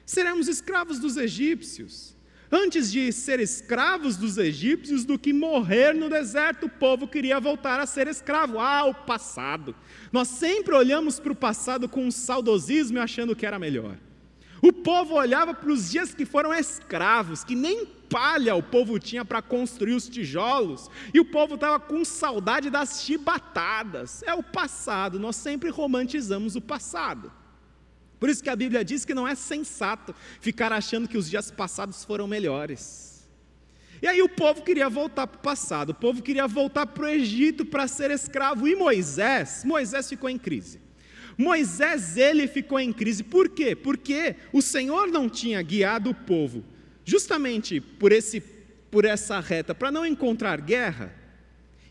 Seremos 0.06 0.48
escravos 0.48 0.98
dos 0.98 1.18
egípcios. 1.18 2.15
Antes 2.50 2.92
de 2.92 3.12
ser 3.12 3.40
escravos 3.40 4.16
dos 4.16 4.38
egípcios, 4.38 5.04
do 5.04 5.18
que 5.18 5.32
morrer 5.32 5.94
no 5.94 6.09
deserto, 6.09 6.66
o 6.66 6.70
povo 6.70 7.09
queria 7.09 7.40
voltar 7.40 7.80
a 7.80 7.87
ser 7.87 8.06
escravo. 8.06 8.61
Ah, 8.61 8.85
o 8.85 8.94
passado. 8.94 9.74
Nós 10.12 10.28
sempre 10.28 10.74
olhamos 10.74 11.18
para 11.18 11.32
o 11.32 11.37
passado 11.37 11.88
com 11.88 12.04
um 12.04 12.11
saudosismo 12.11 13.00
achando 13.00 13.35
que 13.35 13.44
era 13.44 13.59
melhor. 13.59 13.96
O 14.62 14.72
povo 14.72 15.14
olhava 15.14 15.52
para 15.52 15.70
os 15.70 15.90
dias 15.90 16.14
que 16.14 16.24
foram 16.24 16.54
escravos, 16.54 17.44
que 17.44 17.54
nem 17.54 17.85
palha 17.85 18.54
o 18.54 18.62
povo 18.62 18.98
tinha 18.98 19.24
para 19.24 19.42
construir 19.42 19.94
os 19.94 20.09
tijolos, 20.09 20.88
e 21.12 21.20
o 21.20 21.24
povo 21.24 21.56
estava 21.56 21.78
com 21.78 22.04
saudade 22.04 22.70
das 22.70 23.02
chibatadas. 23.02 24.22
É 24.22 24.35
o 24.35 24.42
passado, 24.42 25.18
nós 25.18 25.37
sempre 25.37 25.68
romantizamos 25.68 26.56
o 26.56 26.61
passado. 26.61 27.30
Por 28.18 28.29
isso 28.29 28.42
que 28.42 28.50
a 28.50 28.57
Bíblia 28.57 28.85
diz 28.85 29.05
que 29.05 29.14
não 29.14 29.26
é 29.29 29.35
sensato 29.35 30.14
ficar 30.40 30.72
achando 30.72 31.09
que 31.09 31.18
os 31.18 31.29
dias 31.29 31.50
passados 31.50 32.05
foram 32.05 32.26
melhores. 32.26 33.29
E 34.00 34.07
aí 34.07 34.20
o 34.22 34.29
povo 34.29 34.62
queria 34.62 34.88
voltar 34.88 35.26
para 35.26 35.38
o 35.38 35.42
passado, 35.42 35.90
o 35.90 35.94
povo 35.94 36.22
queria 36.22 36.46
voltar 36.46 36.87
para 36.87 37.05
o 37.05 37.09
Egito 37.09 37.64
para 37.64 37.88
ser 37.88 38.11
escravo. 38.11 38.68
E 38.68 38.76
Moisés, 38.76 39.62
Moisés 39.64 40.09
ficou 40.09 40.29
em 40.29 40.38
crise. 40.38 40.81
Moisés, 41.37 42.16
ele 42.16 42.46
ficou 42.46 42.79
em 42.79 42.92
crise. 42.92 43.22
Por 43.22 43.48
quê? 43.48 43.74
Porque 43.76 44.37
o 44.52 44.62
Senhor 44.62 45.09
não 45.09 45.29
tinha 45.29 45.61
guiado 45.62 46.11
o 46.11 46.14
povo 46.14 46.64
justamente 47.05 47.81
por, 47.81 48.11
esse, 48.11 48.40
por 48.90 49.05
essa 49.05 49.38
reta, 49.40 49.74
para 49.74 49.90
não 49.90 50.05
encontrar 50.05 50.61
guerra. 50.61 51.14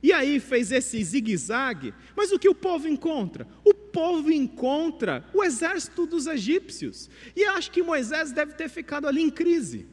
E 0.06 0.14
aí 0.14 0.40
fez 0.40 0.72
esse 0.72 1.04
zigue-zague. 1.04 1.92
Mas 2.16 2.32
o 2.32 2.38
que 2.38 2.48
o 2.48 2.54
povo 2.54 2.88
encontra? 2.88 3.48
O 3.64 3.74
povo 3.74 4.32
encontra 4.32 5.28
o 5.34 5.44
exército 5.44 6.06
dos 6.06 6.28
egípcios. 6.28 7.10
E 7.36 7.44
acho 7.44 7.72
que 7.72 7.82
Moisés 7.82 8.32
deve 8.32 8.54
ter 8.54 8.70
ficado 8.70 9.08
ali 9.08 9.24
em 9.24 9.32
crise. 9.32 9.88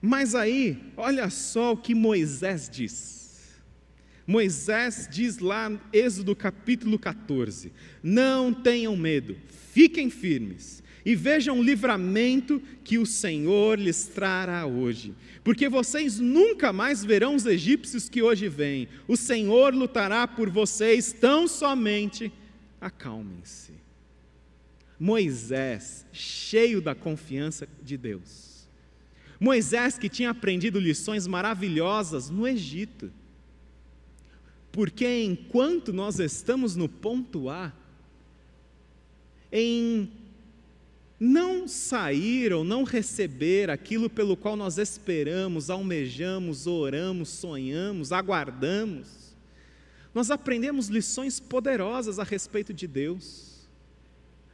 Mas 0.00 0.34
aí, 0.34 0.82
olha 0.96 1.28
só 1.28 1.72
o 1.72 1.76
que 1.76 1.94
Moisés 1.94 2.70
diz. 2.70 3.60
Moisés 4.26 5.06
diz 5.12 5.38
lá, 5.38 5.70
Êxodo 5.92 6.34
capítulo 6.34 6.98
14: 6.98 7.70
Não 8.02 8.50
tenham 8.50 8.96
medo, 8.96 9.36
fiquem 9.74 10.08
firmes 10.08 10.82
e 11.06 11.14
vejam 11.14 11.60
o 11.60 11.62
livramento 11.62 12.60
que 12.82 12.98
o 12.98 13.06
Senhor 13.06 13.78
lhes 13.78 14.08
trará 14.08 14.66
hoje. 14.66 15.14
Porque 15.44 15.68
vocês 15.68 16.18
nunca 16.18 16.72
mais 16.72 17.04
verão 17.04 17.36
os 17.36 17.46
egípcios 17.46 18.08
que 18.08 18.20
hoje 18.20 18.48
vêm. 18.48 18.88
O 19.06 19.16
Senhor 19.16 19.72
lutará 19.72 20.26
por 20.26 20.50
vocês, 20.50 21.12
tão 21.12 21.46
somente 21.46 22.32
acalmem-se. 22.80 23.70
Moisés, 24.98 26.04
cheio 26.12 26.80
da 26.80 26.92
confiança 26.92 27.68
de 27.80 27.96
Deus. 27.96 28.66
Moisés 29.38 29.96
que 29.96 30.08
tinha 30.08 30.30
aprendido 30.30 30.80
lições 30.80 31.24
maravilhosas 31.28 32.30
no 32.30 32.48
Egito. 32.48 33.12
Porque 34.72 35.22
enquanto 35.22 35.92
nós 35.92 36.18
estamos 36.18 36.74
no 36.74 36.88
ponto 36.88 37.48
A, 37.48 37.72
em 39.52 40.10
não 41.18 41.66
sair 41.66 42.52
ou 42.52 42.62
não 42.62 42.84
receber 42.84 43.70
aquilo 43.70 44.10
pelo 44.10 44.36
qual 44.36 44.56
nós 44.56 44.76
esperamos, 44.76 45.70
almejamos, 45.70 46.66
oramos, 46.66 47.30
sonhamos, 47.30 48.12
aguardamos, 48.12 49.34
nós 50.16 50.30
aprendemos 50.30 50.88
lições 50.88 51.38
poderosas 51.38 52.18
a 52.18 52.24
respeito 52.24 52.72
de 52.72 52.86
Deus, 52.86 53.68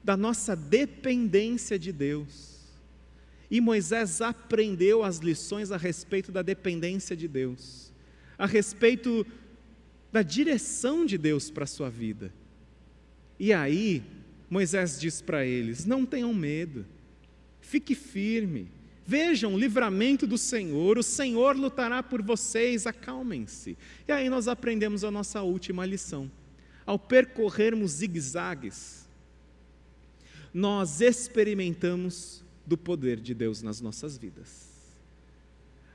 da 0.03 0.17
nossa 0.17 0.57
dependência 0.57 1.79
de 1.79 1.93
Deus. 1.93 2.53
E 3.49 3.61
Moisés 3.61 4.21
aprendeu 4.21 5.05
as 5.05 5.19
lições 5.19 5.71
a 5.71 5.77
respeito 5.77 6.33
da 6.33 6.43
dependência 6.43 7.17
de 7.17 7.29
Deus, 7.29 7.93
a 8.37 8.45
respeito 8.45 9.25
da 10.11 10.23
direção 10.23 11.07
de 11.07 11.17
Deus 11.17 11.49
para 11.49 11.63
a 11.63 11.67
sua 11.69 11.89
vida. 11.89 12.33
E 13.39 13.53
aí, 13.53 14.03
Moisés 14.53 15.01
diz 15.01 15.23
para 15.23 15.47
eles: 15.47 15.87
não 15.87 16.05
tenham 16.05 16.35
medo, 16.35 16.85
fique 17.59 17.95
firme, 17.95 18.71
vejam 19.07 19.55
o 19.55 19.59
livramento 19.59 20.27
do 20.27 20.37
Senhor, 20.37 20.99
o 20.99 21.03
Senhor 21.03 21.57
lutará 21.57 22.03
por 22.03 22.21
vocês, 22.21 22.87
acalmem-se. 22.87 23.79
E 24.07 24.13
aí 24.13 24.29
nós 24.29 24.49
aprendemos 24.49 25.05
a 25.05 25.11
nossa 25.11 25.41
última 25.41 25.87
lição. 25.87 26.31
Ao 26.85 26.99
percorrermos 26.99 27.93
zigue-zagues, 27.93 29.09
nós 30.53 31.01
experimentamos 31.01 32.45
do 32.67 32.77
poder 32.77 33.21
de 33.21 33.33
Deus 33.33 33.63
nas 33.63 33.81
nossas 33.81 34.19
vidas. 34.19 34.71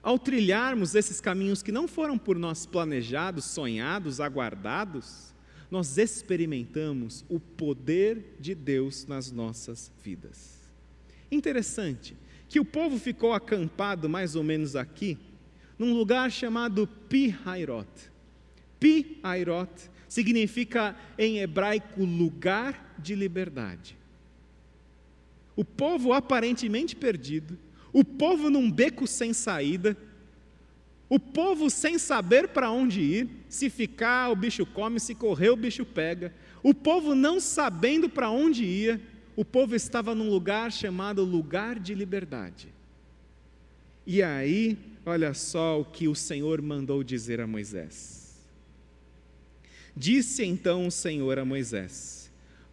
Ao 0.02 0.17
trilharmos 0.17 0.96
esses 0.96 1.22
caminhos 1.22 1.62
que 1.62 1.72
não 1.72 1.88
foram 1.88 2.17
por 2.17 2.39
nós 2.39 2.65
planejados, 2.65 3.46
sonhados, 3.46 4.20
aguardados, 4.20 5.32
nós 5.69 5.97
experimentamos 5.97 7.25
o 7.27 7.39
poder 7.39 8.38
de 8.39 8.56
Deus 8.56 9.06
nas 9.06 9.32
nossas 9.32 9.91
vidas. 10.03 10.58
Interessante 11.32 12.15
que 12.47 12.60
o 12.60 12.65
povo 12.65 12.97
ficou 12.97 13.34
acampado 13.34 14.08
mais 14.08 14.36
ou 14.36 14.43
menos 14.43 14.75
aqui, 14.75 15.17
num 15.77 15.93
lugar 15.93 16.32
chamado 16.32 16.88
Pi-Hairot. 17.10 17.88
Pi-Hairot 18.80 19.71
significa 20.08 20.95
em 21.17 21.39
hebraico 21.39 22.03
lugar 22.03 22.95
de 22.97 23.13
liberdade. 23.15 23.97
O 25.56 25.65
povo 25.65 26.13
aparentemente 26.13 26.95
perdido, 26.95 27.58
o 27.91 28.03
povo 28.03 28.49
num 28.49 28.71
beco 28.71 29.06
sem 29.06 29.34
saída, 29.34 29.97
o 31.10 31.20
povo 31.20 31.70
sem 31.70 31.98
saber 31.98 32.50
para 32.50 32.70
onde 32.70 33.02
ir, 33.02 33.30
se 33.48 33.70
ficar 33.70 34.30
o 34.30 34.36
bicho 34.36 34.65
come, 34.65 35.00
se 35.00 35.15
correr 35.15 35.50
o 35.50 35.56
bicho 35.56 35.86
pega. 35.86 36.34
O 36.62 36.74
povo 36.74 37.15
não 37.15 37.39
sabendo 37.39 38.10
para 38.10 38.30
onde 38.30 38.65
ia, 38.65 39.02
o 39.36 39.46
povo 39.46 39.74
estava 39.76 40.13
num 40.13 40.30
lugar 40.30 40.72
chamado 40.72 41.24
lugar 41.24 41.80
de 41.80 41.93
liberdade. 41.93 42.67
E 44.06 44.22
aí, 44.22 44.78
olha 45.06 45.34
só 45.34 45.80
o 45.80 45.86
que 45.86 46.08
o 46.08 46.15
Senhor 46.15 46.62
mandou 46.62 47.04
dizer 47.04 47.39
a 47.39 47.48
Moisés. 47.48 48.36
Disse 49.96 50.46
então 50.46 50.88
o 50.88 50.91
Senhor 50.91 51.39
a 51.39 51.46
Moisés: 51.46 52.30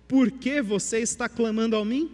Por 0.08 0.30
que 0.30 0.60
você 0.60 0.98
está 0.98 1.28
clamando 1.28 1.76
a 1.76 1.84
mim? 1.84 2.10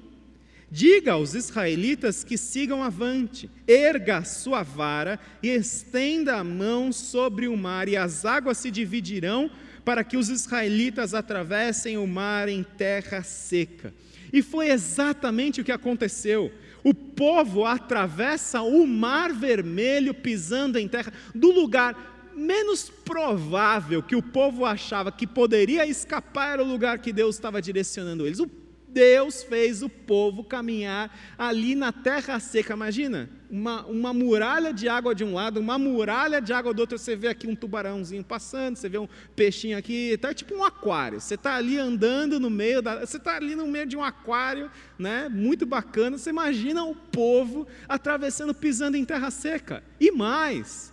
Diga 0.71 1.13
aos 1.13 1.35
israelitas 1.35 2.23
que 2.23 2.39
sigam 2.39 2.81
avante, 2.81 3.51
erga 3.67 4.19
a 4.19 4.25
sua 4.25 4.63
vara 4.63 5.19
e 5.43 5.49
estenda 5.49 6.37
a 6.37 6.45
mão 6.45 6.93
sobre 6.93 7.49
o 7.49 7.57
mar, 7.57 7.89
e 7.89 7.97
as 7.97 8.25
águas 8.25 8.59
se 8.59 8.71
dividirão 8.71 9.51
para 9.85 10.05
que 10.05 10.17
os 10.17 10.29
israelitas 10.29 11.13
atravessem 11.13 11.99
o 11.99 12.07
mar 12.07 12.49
em 12.49 12.63
terra 12.63 13.23
seca. 13.25 13.93
E 14.33 14.43
foi 14.43 14.69
exatamente 14.69 15.61
o 15.61 15.65
que 15.65 15.73
aconteceu. 15.73 16.53
O 16.85 16.95
povo 16.95 17.65
atravessa 17.65 18.63
o 18.63 18.87
mar 18.87 19.33
vermelho 19.33 20.15
pisando 20.15 20.79
em 20.79 20.87
terra, 20.87 21.13
do 21.35 21.51
lugar 21.51 22.31
menos 22.37 22.89
provável 22.89 24.03
que 24.03 24.15
o 24.15 24.23
povo 24.23 24.65
achava 24.65 25.11
que 25.11 25.27
poderia 25.27 25.85
escapar 25.85 26.53
era 26.53 26.63
o 26.63 26.69
lugar 26.69 27.01
que 27.01 27.13
Deus 27.13 27.35
estava 27.35 27.61
direcionando 27.61 28.25
eles. 28.25 28.39
O 28.39 28.47
Deus 28.93 29.43
fez 29.43 29.83
o 29.83 29.89
povo 29.89 30.43
caminhar 30.43 31.17
ali 31.39 31.75
na 31.75 31.93
terra 31.93 32.39
seca. 32.41 32.75
Imagina, 32.75 33.29
uma, 33.51 33.85
uma 33.87 34.13
muralha 34.13 34.73
de 34.73 34.89
água 34.89 35.15
de 35.15 35.25
um 35.25 35.35
lado, 35.35 35.59
uma 35.59 35.79
muralha 35.79 36.41
de 36.41 36.53
água 36.53 36.73
do 36.73 36.81
outro. 36.81 36.99
Você 36.99 37.17
vê 37.17 37.29
aqui 37.29 37.47
um 37.47 37.57
tubarãozinho 37.57 38.23
passando, 38.23 38.77
você 38.77 38.89
vê 38.89 38.99
um 38.99 39.09
peixinho 39.35 39.77
aqui, 39.77 40.17
tá 40.19 40.33
tipo 40.33 40.55
um 40.55 40.65
aquário. 40.65 41.21
Você 41.21 41.35
está 41.35 41.57
ali 41.57 41.79
andando 41.79 42.39
no 42.39 42.51
meio 42.51 42.81
da, 42.81 43.05
você 43.05 43.17
está 43.17 43.37
ali 43.37 43.55
no 43.55 43.67
meio 43.67 43.87
de 43.87 43.97
um 43.97 44.05
aquário, 44.05 44.71
né? 44.99 45.29
Muito 45.29 45.67
bacana. 45.67 46.17
Você 46.17 46.31
imagina 46.31 46.85
o 46.85 46.95
povo 46.95 47.67
atravessando, 47.89 48.55
pisando 48.55 48.97
em 48.97 49.05
terra 49.05 49.31
seca. 49.31 49.83
E 49.99 50.11
mais, 50.11 50.93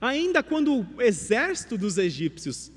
ainda 0.00 0.42
quando 0.42 0.80
o 0.80 1.02
exército 1.02 1.76
dos 1.76 1.98
egípcios 1.98 2.75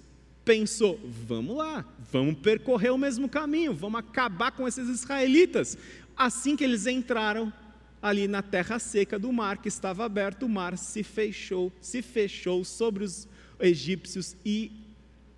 pensou: 0.50 1.00
vamos 1.28 1.56
lá, 1.56 1.86
vamos 2.12 2.40
percorrer 2.40 2.92
o 2.92 2.98
mesmo 2.98 3.30
caminho, 3.30 3.72
vamos 3.72 4.00
acabar 4.00 4.52
com 4.52 4.68
esses 4.68 4.90
israelitas. 4.90 5.78
Assim 6.18 6.56
que 6.56 6.64
eles 6.64 6.88
entraram 6.88 7.54
ali 8.02 8.28
na 8.28 8.42
terra 8.42 8.80
seca 8.80 9.20
do 9.20 9.32
mar, 9.32 9.60
que 9.62 9.68
estava 9.68 10.04
aberto, 10.04 10.48
o 10.48 10.50
mar 10.50 10.76
se 10.76 11.04
fechou, 11.04 11.72
se 11.80 12.02
fechou 12.02 12.66
sobre 12.66 13.04
os 13.04 13.28
egípcios 13.60 14.36
e 14.44 14.72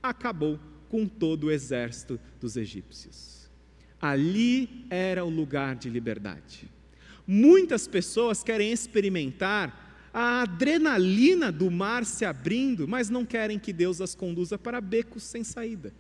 acabou 0.01 0.57
com 0.87 1.05
todo 1.05 1.47
o 1.47 1.51
exército 1.51 2.17
dos 2.39 2.55
egípcios. 2.55 3.49
Ali 4.01 4.85
era 4.89 5.25
o 5.25 5.29
lugar 5.29 5.75
de 5.75 5.89
liberdade. 5.89 6.71
Muitas 7.27 7.85
pessoas 7.85 8.43
querem 8.43 8.71
experimentar 8.71 9.90
a 10.13 10.41
adrenalina 10.41 11.51
do 11.51 11.71
mar 11.71 12.05
se 12.05 12.25
abrindo, 12.25 12.87
mas 12.87 13.09
não 13.09 13.25
querem 13.25 13.57
que 13.57 13.71
Deus 13.71 14.01
as 14.01 14.13
conduza 14.13 14.57
para 14.57 14.81
becos 14.81 15.23
sem 15.23 15.43
saída. 15.43 15.93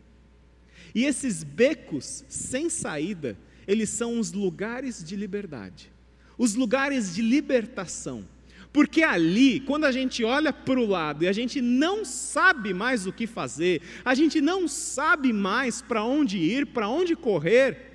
E 0.93 1.05
esses 1.05 1.43
becos 1.43 2.25
sem 2.27 2.69
saída, 2.69 3.37
eles 3.67 3.89
são 3.89 4.19
os 4.19 4.33
lugares 4.33 5.03
de 5.03 5.15
liberdade, 5.15 5.91
os 6.37 6.55
lugares 6.55 7.15
de 7.15 7.21
libertação. 7.21 8.25
Porque 8.73 9.03
ali, 9.03 9.59
quando 9.59 9.85
a 9.85 9.91
gente 9.91 10.23
olha 10.23 10.53
para 10.53 10.79
o 10.79 10.85
lado 10.85 11.23
e 11.23 11.27
a 11.27 11.33
gente 11.33 11.61
não 11.61 12.05
sabe 12.05 12.73
mais 12.73 13.05
o 13.05 13.11
que 13.11 13.27
fazer, 13.27 13.81
a 14.03 14.15
gente 14.15 14.39
não 14.39 14.67
sabe 14.67 15.33
mais 15.33 15.81
para 15.81 16.03
onde 16.03 16.37
ir, 16.37 16.67
para 16.67 16.87
onde 16.87 17.15
correr, 17.15 17.91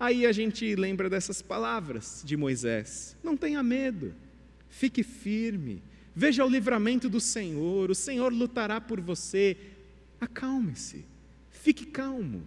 aí 0.00 0.26
a 0.26 0.32
gente 0.32 0.74
lembra 0.74 1.08
dessas 1.08 1.40
palavras 1.40 2.22
de 2.24 2.36
Moisés: 2.36 3.16
não 3.22 3.36
tenha 3.36 3.62
medo, 3.62 4.12
Fique 4.72 5.02
firme, 5.02 5.82
veja 6.16 6.42
o 6.42 6.48
livramento 6.48 7.06
do 7.06 7.20
Senhor, 7.20 7.90
o 7.90 7.94
Senhor 7.94 8.32
lutará 8.32 8.80
por 8.80 9.02
você. 9.02 9.54
Acalme-se, 10.18 11.04
fique 11.50 11.84
calmo, 11.84 12.42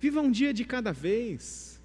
viva 0.00 0.22
um 0.22 0.30
dia 0.30 0.54
de 0.54 0.64
cada 0.64 0.90
vez. 0.90 1.78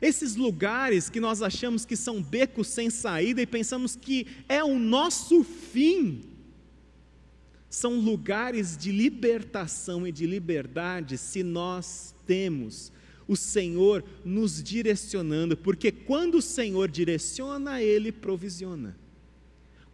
Esses 0.00 0.34
lugares 0.34 1.10
que 1.10 1.20
nós 1.20 1.42
achamos 1.42 1.84
que 1.84 1.94
são 1.94 2.22
becos 2.22 2.68
sem 2.68 2.88
saída 2.88 3.42
e 3.42 3.46
pensamos 3.46 3.94
que 3.94 4.26
é 4.48 4.64
o 4.64 4.78
nosso 4.78 5.44
fim, 5.44 6.24
são 7.68 8.00
lugares 8.00 8.78
de 8.78 8.90
libertação 8.90 10.06
e 10.06 10.10
de 10.10 10.26
liberdade 10.26 11.18
se 11.18 11.42
nós 11.42 12.14
temos 12.26 12.90
o 13.32 13.36
Senhor 13.36 14.04
nos 14.24 14.62
direcionando, 14.62 15.56
porque 15.56 15.90
quando 15.90 16.36
o 16.36 16.42
Senhor 16.42 16.90
direciona, 16.90 17.82
Ele 17.82 18.12
provisiona. 18.12 18.96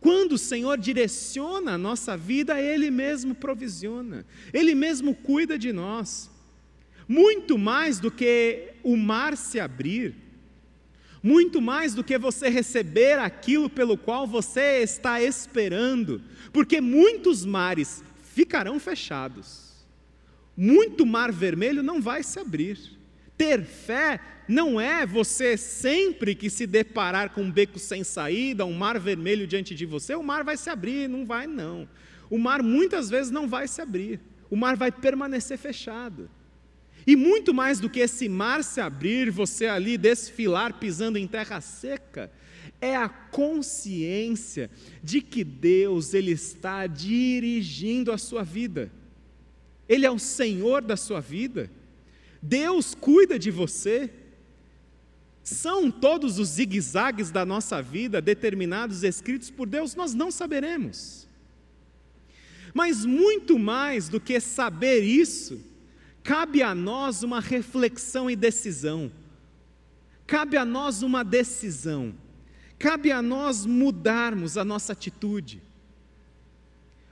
Quando 0.00 0.32
o 0.32 0.38
Senhor 0.38 0.78
direciona 0.78 1.72
a 1.72 1.78
nossa 1.78 2.16
vida, 2.16 2.60
Ele 2.60 2.90
mesmo 2.90 3.34
provisiona, 3.34 4.24
Ele 4.52 4.74
mesmo 4.74 5.14
cuida 5.14 5.58
de 5.58 5.72
nós. 5.72 6.30
Muito 7.06 7.56
mais 7.56 7.98
do 7.98 8.10
que 8.10 8.74
o 8.82 8.96
mar 8.96 9.36
se 9.36 9.58
abrir, 9.58 10.14
muito 11.22 11.60
mais 11.60 11.94
do 11.94 12.04
que 12.04 12.18
você 12.18 12.48
receber 12.48 13.18
aquilo 13.18 13.70
pelo 13.70 13.96
qual 13.96 14.26
você 14.26 14.82
está 14.82 15.20
esperando, 15.22 16.22
porque 16.52 16.80
muitos 16.80 17.44
mares 17.44 18.04
ficarão 18.34 18.78
fechados, 18.78 19.86
muito 20.56 21.06
mar 21.06 21.32
vermelho 21.32 21.82
não 21.82 22.00
vai 22.00 22.22
se 22.22 22.38
abrir. 22.38 22.97
Ter 23.38 23.62
fé 23.62 24.20
não 24.48 24.80
é 24.80 25.06
você 25.06 25.56
sempre 25.56 26.34
que 26.34 26.50
se 26.50 26.66
deparar 26.66 27.30
com 27.30 27.42
um 27.42 27.50
beco 27.50 27.78
sem 27.78 28.02
saída, 28.02 28.66
um 28.66 28.72
mar 28.72 28.98
vermelho 28.98 29.46
diante 29.46 29.74
de 29.74 29.86
você, 29.86 30.14
o 30.14 30.22
mar 30.22 30.42
vai 30.42 30.56
se 30.56 30.68
abrir, 30.68 31.08
não 31.08 31.24
vai 31.24 31.46
não. 31.46 31.88
O 32.28 32.36
mar 32.36 32.62
muitas 32.62 33.08
vezes 33.08 33.30
não 33.30 33.46
vai 33.46 33.68
se 33.68 33.80
abrir. 33.80 34.20
O 34.50 34.56
mar 34.56 34.76
vai 34.76 34.90
permanecer 34.90 35.56
fechado. 35.56 36.28
E 37.06 37.16
muito 37.16 37.54
mais 37.54 37.80
do 37.80 37.88
que 37.88 38.00
esse 38.00 38.28
mar 38.28 38.62
se 38.62 38.80
abrir, 38.80 39.30
você 39.30 39.66
ali 39.66 39.96
desfilar 39.96 40.74
pisando 40.74 41.16
em 41.16 41.26
terra 41.26 41.60
seca, 41.60 42.30
é 42.80 42.94
a 42.94 43.08
consciência 43.08 44.70
de 45.02 45.20
que 45.20 45.42
Deus 45.42 46.12
ele 46.12 46.32
está 46.32 46.86
dirigindo 46.86 48.12
a 48.12 48.18
sua 48.18 48.42
vida. 48.42 48.90
Ele 49.88 50.04
é 50.04 50.10
o 50.10 50.18
Senhor 50.18 50.82
da 50.82 50.96
sua 50.96 51.20
vida. 51.20 51.70
Deus 52.42 52.94
cuida 52.94 53.38
de 53.38 53.50
você. 53.50 54.10
São 55.42 55.90
todos 55.90 56.38
os 56.38 56.48
zigue-zagues 56.50 57.30
da 57.30 57.44
nossa 57.44 57.80
vida 57.80 58.20
determinados, 58.20 59.02
escritos 59.02 59.50
por 59.50 59.66
Deus? 59.66 59.94
Nós 59.94 60.14
não 60.14 60.30
saberemos. 60.30 61.26
Mas 62.74 63.04
muito 63.04 63.58
mais 63.58 64.08
do 64.08 64.20
que 64.20 64.38
saber 64.40 65.00
isso, 65.00 65.60
cabe 66.22 66.62
a 66.62 66.74
nós 66.74 67.22
uma 67.22 67.40
reflexão 67.40 68.30
e 68.30 68.36
decisão. 68.36 69.10
Cabe 70.26 70.58
a 70.58 70.64
nós 70.64 71.02
uma 71.02 71.24
decisão. 71.24 72.14
Cabe 72.78 73.10
a 73.10 73.22
nós 73.22 73.64
mudarmos 73.64 74.58
a 74.58 74.64
nossa 74.64 74.92
atitude. 74.92 75.62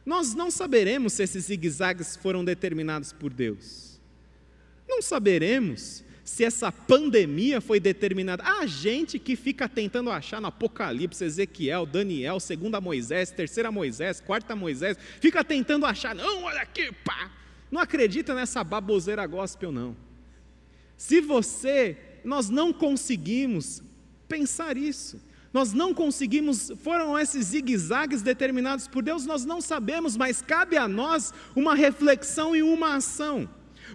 Nós 0.05 0.35
não 0.35 0.51
saberemos 0.51 1.15
se 1.15 1.25
esses 1.25 1.47
zigue-zagues 1.47 2.15
foram 2.15 2.45
determinados 2.45 3.13
por 3.13 3.33
Deus. 3.33 3.86
Não 4.97 5.03
saberemos 5.03 6.03
se 6.25 6.43
essa 6.43 6.73
pandemia 6.73 7.61
foi 7.61 7.79
determinada. 7.79 8.43
A 8.43 8.65
gente 8.65 9.19
que 9.19 9.37
fica 9.37 9.69
tentando 9.69 10.11
achar 10.11 10.41
no 10.41 10.47
Apocalipse, 10.47 11.23
Ezequiel, 11.23 11.85
Daniel, 11.85 12.41
segunda 12.41 12.81
Moisés, 12.81 13.31
terceira 13.31 13.71
Moisés, 13.71 14.23
quarta 14.23 14.57
Moisés, 14.57 14.97
fica 15.21 15.45
tentando 15.45 15.85
achar, 15.85 16.15
não, 16.15 16.45
olha 16.45 16.63
aqui, 16.63 16.91
pá. 17.05 17.31
Não 17.71 17.79
acredita 17.79 18.35
nessa 18.35 18.65
baboseira 18.65 19.27
gospel, 19.27 19.71
não. 19.71 19.95
Se 20.97 21.21
você, 21.21 21.99
nós 22.25 22.49
não 22.49 22.73
conseguimos 22.73 23.83
pensar 24.27 24.79
isso. 24.79 25.21
Nós 25.53 25.75
não 25.75 25.93
conseguimos, 25.93 26.73
foram 26.79 27.19
esses 27.19 27.49
zigue-zagues 27.49 28.23
determinados 28.23 28.89
por 28.89 29.03
Deus, 29.03 29.27
nós 29.27 29.45
não 29.45 29.61
sabemos, 29.61 30.17
mas 30.17 30.41
cabe 30.41 30.79
a 30.79 30.89
nós 30.89 31.35
uma 31.55 31.75
reflexão 31.75 32.57
e 32.57 32.63
uma 32.63 32.97
ação. 32.97 33.47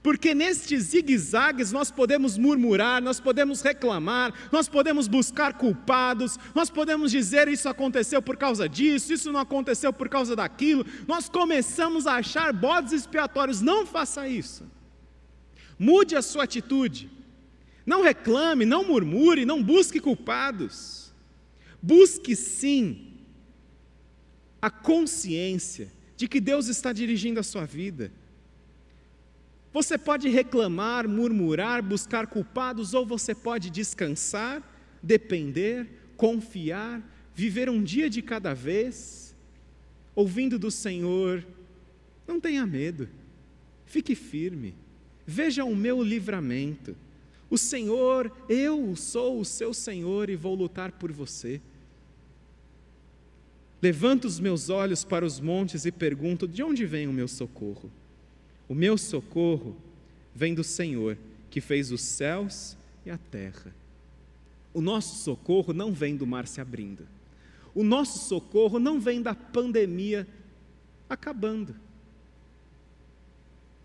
Porque 0.03 0.33
nestes 0.33 0.85
zigue-zagues 0.85 1.71
nós 1.71 1.91
podemos 1.91 2.35
murmurar, 2.35 3.01
nós 3.01 3.19
podemos 3.19 3.61
reclamar, 3.61 4.33
nós 4.51 4.67
podemos 4.67 5.07
buscar 5.07 5.53
culpados, 5.53 6.39
nós 6.55 6.71
podemos 6.71 7.11
dizer 7.11 7.47
isso 7.47 7.69
aconteceu 7.69 8.19
por 8.19 8.35
causa 8.35 8.67
disso, 8.67 9.13
isso 9.13 9.31
não 9.31 9.39
aconteceu 9.39 9.93
por 9.93 10.09
causa 10.09 10.35
daquilo. 10.35 10.85
Nós 11.07 11.29
começamos 11.29 12.07
a 12.07 12.15
achar 12.15 12.51
bodes 12.51 12.93
expiatórios. 12.93 13.61
Não 13.61 13.85
faça 13.85 14.27
isso. 14.27 14.65
Mude 15.77 16.15
a 16.15 16.21
sua 16.23 16.45
atitude. 16.45 17.07
Não 17.85 18.01
reclame, 18.01 18.65
não 18.65 18.83
murmure, 18.83 19.45
não 19.45 19.61
busque 19.61 19.99
culpados. 19.99 21.13
Busque 21.79 22.35
sim 22.35 23.19
a 24.59 24.69
consciência 24.69 25.91
de 26.17 26.27
que 26.27 26.39
Deus 26.39 26.67
está 26.67 26.91
dirigindo 26.91 27.39
a 27.39 27.43
sua 27.43 27.65
vida. 27.65 28.11
Você 29.73 29.97
pode 29.97 30.27
reclamar, 30.27 31.07
murmurar, 31.07 31.81
buscar 31.81 32.27
culpados, 32.27 32.93
ou 32.93 33.05
você 33.05 33.33
pode 33.33 33.69
descansar, 33.69 34.61
depender, 35.01 35.87
confiar, 36.17 37.01
viver 37.33 37.69
um 37.69 37.81
dia 37.81 38.09
de 38.09 38.21
cada 38.21 38.53
vez, 38.53 39.35
ouvindo 40.13 40.59
do 40.59 40.69
Senhor. 40.69 41.45
Não 42.27 42.39
tenha 42.39 42.65
medo, 42.65 43.07
fique 43.85 44.13
firme, 44.13 44.75
veja 45.25 45.63
o 45.63 45.75
meu 45.75 46.03
livramento. 46.03 46.95
O 47.49 47.57
Senhor, 47.57 48.31
eu 48.49 48.95
sou 48.95 49.39
o 49.39 49.45
seu 49.45 49.73
Senhor 49.73 50.29
e 50.29 50.35
vou 50.35 50.53
lutar 50.53 50.91
por 50.91 51.11
você. 51.11 51.61
Levanto 53.81 54.25
os 54.25 54.39
meus 54.39 54.69
olhos 54.69 55.03
para 55.03 55.25
os 55.25 55.39
montes 55.39 55.85
e 55.85 55.91
pergunto: 55.91 56.47
de 56.47 56.61
onde 56.61 56.85
vem 56.85 57.07
o 57.07 57.13
meu 57.13 57.27
socorro? 57.27 57.91
O 58.71 58.73
meu 58.73 58.97
socorro 58.97 59.75
vem 60.33 60.55
do 60.55 60.63
Senhor, 60.63 61.17
que 61.49 61.59
fez 61.59 61.91
os 61.91 61.99
céus 61.99 62.77
e 63.05 63.11
a 63.11 63.17
terra. 63.17 63.75
O 64.73 64.79
nosso 64.79 65.21
socorro 65.25 65.73
não 65.73 65.91
vem 65.91 66.15
do 66.15 66.25
mar 66.25 66.47
se 66.47 66.61
abrindo. 66.61 67.05
O 67.75 67.83
nosso 67.83 68.29
socorro 68.29 68.79
não 68.79 68.97
vem 68.97 69.21
da 69.21 69.35
pandemia 69.35 70.25
acabando 71.09 71.75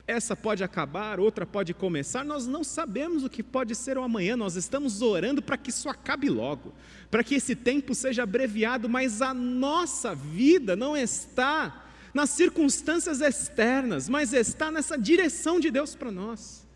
essa 0.07 0.37
pode 0.37 0.62
acabar, 0.62 1.18
outra 1.18 1.45
pode 1.45 1.74
começar, 1.74 2.24
nós 2.24 2.47
não 2.47 2.62
sabemos 2.62 3.24
o 3.24 3.28
que 3.28 3.43
pode 3.43 3.74
ser 3.74 3.99
o 3.99 4.03
amanhã, 4.03 4.37
nós 4.37 4.55
estamos 4.55 5.03
orando 5.03 5.43
para 5.43 5.57
que 5.57 5.70
isso 5.70 5.89
acabe 5.89 6.28
logo, 6.28 6.72
para 7.11 7.24
que 7.24 7.34
esse 7.34 7.57
tempo 7.57 7.93
seja 7.95 8.22
abreviado, 8.22 8.89
mas 8.89 9.20
a 9.20 9.34
nossa 9.34 10.14
vida 10.14 10.76
não 10.76 10.97
está 10.97 11.86
nas 12.17 12.31
circunstâncias 12.31 13.21
externas, 13.21 14.09
mas 14.09 14.33
está 14.33 14.71
nessa 14.71 14.97
direção 14.97 15.61
de 15.61 15.71
Deus 15.71 15.95
para 15.95 16.11
nós. 16.11 16.67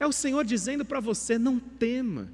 É 0.00 0.04
o 0.04 0.10
Senhor 0.12 0.44
dizendo 0.44 0.84
para 0.84 0.98
você: 0.98 1.38
não 1.38 1.60
tema, 1.60 2.28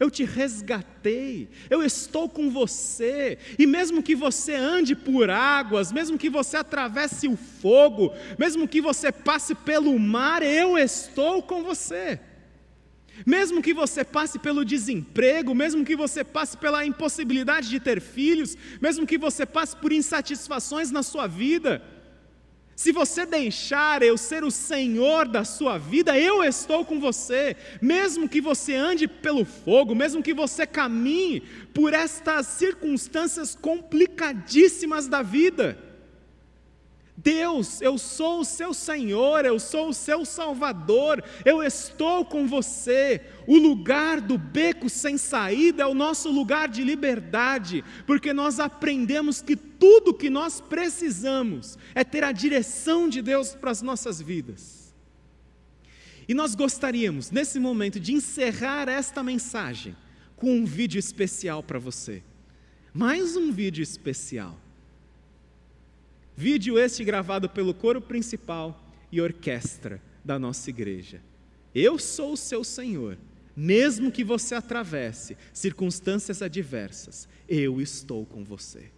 eu 0.00 0.10
te 0.10 0.24
resgatei, 0.24 1.48
eu 1.70 1.80
estou 1.84 2.28
com 2.28 2.50
você, 2.50 3.38
e 3.56 3.68
mesmo 3.68 4.02
que 4.02 4.16
você 4.16 4.56
ande 4.56 4.96
por 4.96 5.30
águas, 5.30 5.92
mesmo 5.92 6.18
que 6.18 6.28
você 6.28 6.56
atravesse 6.56 7.28
o 7.28 7.36
fogo, 7.36 8.12
mesmo 8.36 8.66
que 8.66 8.80
você 8.80 9.12
passe 9.12 9.54
pelo 9.54 9.96
mar, 9.96 10.42
eu 10.42 10.76
estou 10.76 11.40
com 11.40 11.62
você. 11.62 12.18
Mesmo 13.26 13.62
que 13.62 13.74
você 13.74 14.04
passe 14.04 14.38
pelo 14.38 14.64
desemprego, 14.64 15.54
mesmo 15.54 15.84
que 15.84 15.96
você 15.96 16.24
passe 16.24 16.56
pela 16.56 16.84
impossibilidade 16.84 17.68
de 17.68 17.80
ter 17.80 18.00
filhos, 18.00 18.56
mesmo 18.80 19.06
que 19.06 19.18
você 19.18 19.44
passe 19.44 19.76
por 19.76 19.92
insatisfações 19.92 20.90
na 20.90 21.02
sua 21.02 21.26
vida, 21.26 21.82
se 22.80 22.92
você 22.92 23.26
deixar 23.26 24.02
eu 24.02 24.16
ser 24.16 24.42
o 24.42 24.50
Senhor 24.50 25.28
da 25.28 25.44
sua 25.44 25.76
vida, 25.76 26.18
eu 26.18 26.42
estou 26.42 26.82
com 26.82 26.98
você. 26.98 27.54
Mesmo 27.78 28.26
que 28.26 28.40
você 28.40 28.74
ande 28.74 29.06
pelo 29.06 29.44
fogo, 29.44 29.94
mesmo 29.94 30.22
que 30.22 30.32
você 30.32 30.66
caminhe 30.66 31.42
por 31.74 31.92
estas 31.92 32.46
circunstâncias 32.46 33.54
complicadíssimas 33.54 35.06
da 35.08 35.20
vida. 35.20 35.89
Deus, 37.22 37.80
eu 37.82 37.98
sou 37.98 38.40
o 38.40 38.44
seu 38.44 38.72
Senhor, 38.72 39.44
eu 39.44 39.58
sou 39.58 39.88
o 39.88 39.94
seu 39.94 40.24
Salvador, 40.24 41.22
eu 41.44 41.62
estou 41.62 42.24
com 42.24 42.46
você. 42.46 43.20
O 43.46 43.58
lugar 43.58 44.20
do 44.20 44.38
beco 44.38 44.88
sem 44.88 45.18
saída 45.18 45.82
é 45.82 45.86
o 45.86 45.94
nosso 45.94 46.30
lugar 46.30 46.68
de 46.68 46.82
liberdade, 46.82 47.84
porque 48.06 48.32
nós 48.32 48.58
aprendemos 48.58 49.42
que 49.42 49.54
tudo 49.56 50.14
que 50.14 50.30
nós 50.30 50.60
precisamos 50.60 51.76
é 51.94 52.04
ter 52.04 52.24
a 52.24 52.32
direção 52.32 53.08
de 53.08 53.20
Deus 53.20 53.54
para 53.54 53.70
as 53.70 53.82
nossas 53.82 54.20
vidas. 54.20 54.94
E 56.26 56.32
nós 56.32 56.54
gostaríamos, 56.54 57.30
nesse 57.30 57.58
momento, 57.58 57.98
de 57.98 58.12
encerrar 58.12 58.88
esta 58.88 59.22
mensagem 59.22 59.96
com 60.36 60.54
um 60.54 60.64
vídeo 60.64 60.98
especial 60.98 61.62
para 61.62 61.78
você. 61.78 62.22
Mais 62.94 63.36
um 63.36 63.52
vídeo 63.52 63.82
especial 63.82 64.56
Vídeo 66.40 66.78
este 66.78 67.04
gravado 67.04 67.50
pelo 67.50 67.74
coro 67.74 68.00
principal 68.00 68.82
e 69.12 69.20
orquestra 69.20 70.00
da 70.24 70.38
nossa 70.38 70.70
igreja. 70.70 71.20
Eu 71.74 71.98
sou 71.98 72.32
o 72.32 72.36
seu 72.36 72.64
Senhor, 72.64 73.18
mesmo 73.54 74.10
que 74.10 74.24
você 74.24 74.54
atravesse 74.54 75.36
circunstâncias 75.52 76.40
adversas, 76.40 77.28
eu 77.46 77.78
estou 77.78 78.24
com 78.24 78.42
você. 78.42 78.90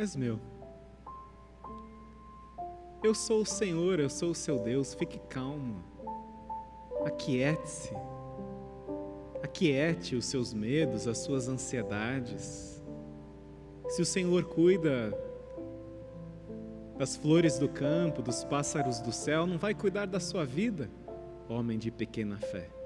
És 0.00 0.16
meu. 0.16 0.40
Eu 3.02 3.14
sou 3.14 3.42
o 3.42 3.46
Senhor, 3.46 4.00
eu 4.00 4.08
sou 4.08 4.30
o 4.30 4.34
seu 4.34 4.58
Deus, 4.58 4.94
fique 4.94 5.18
calmo. 5.28 5.82
Aquiete-se. 7.04 7.92
Aquiete 9.42 10.16
os 10.16 10.26
seus 10.26 10.52
medos, 10.52 11.06
as 11.06 11.18
suas 11.18 11.48
ansiedades. 11.48 12.82
Se 13.88 14.00
o 14.00 14.06
Senhor 14.06 14.44
cuida 14.44 15.12
das 16.96 17.16
flores 17.16 17.58
do 17.58 17.68
campo, 17.68 18.22
dos 18.22 18.44
pássaros 18.44 19.00
do 19.00 19.12
céu, 19.12 19.46
não 19.46 19.58
vai 19.58 19.74
cuidar 19.74 20.06
da 20.06 20.20
sua 20.20 20.44
vida, 20.44 20.90
homem 21.48 21.78
de 21.78 21.90
pequena 21.90 22.38
fé. 22.38 22.79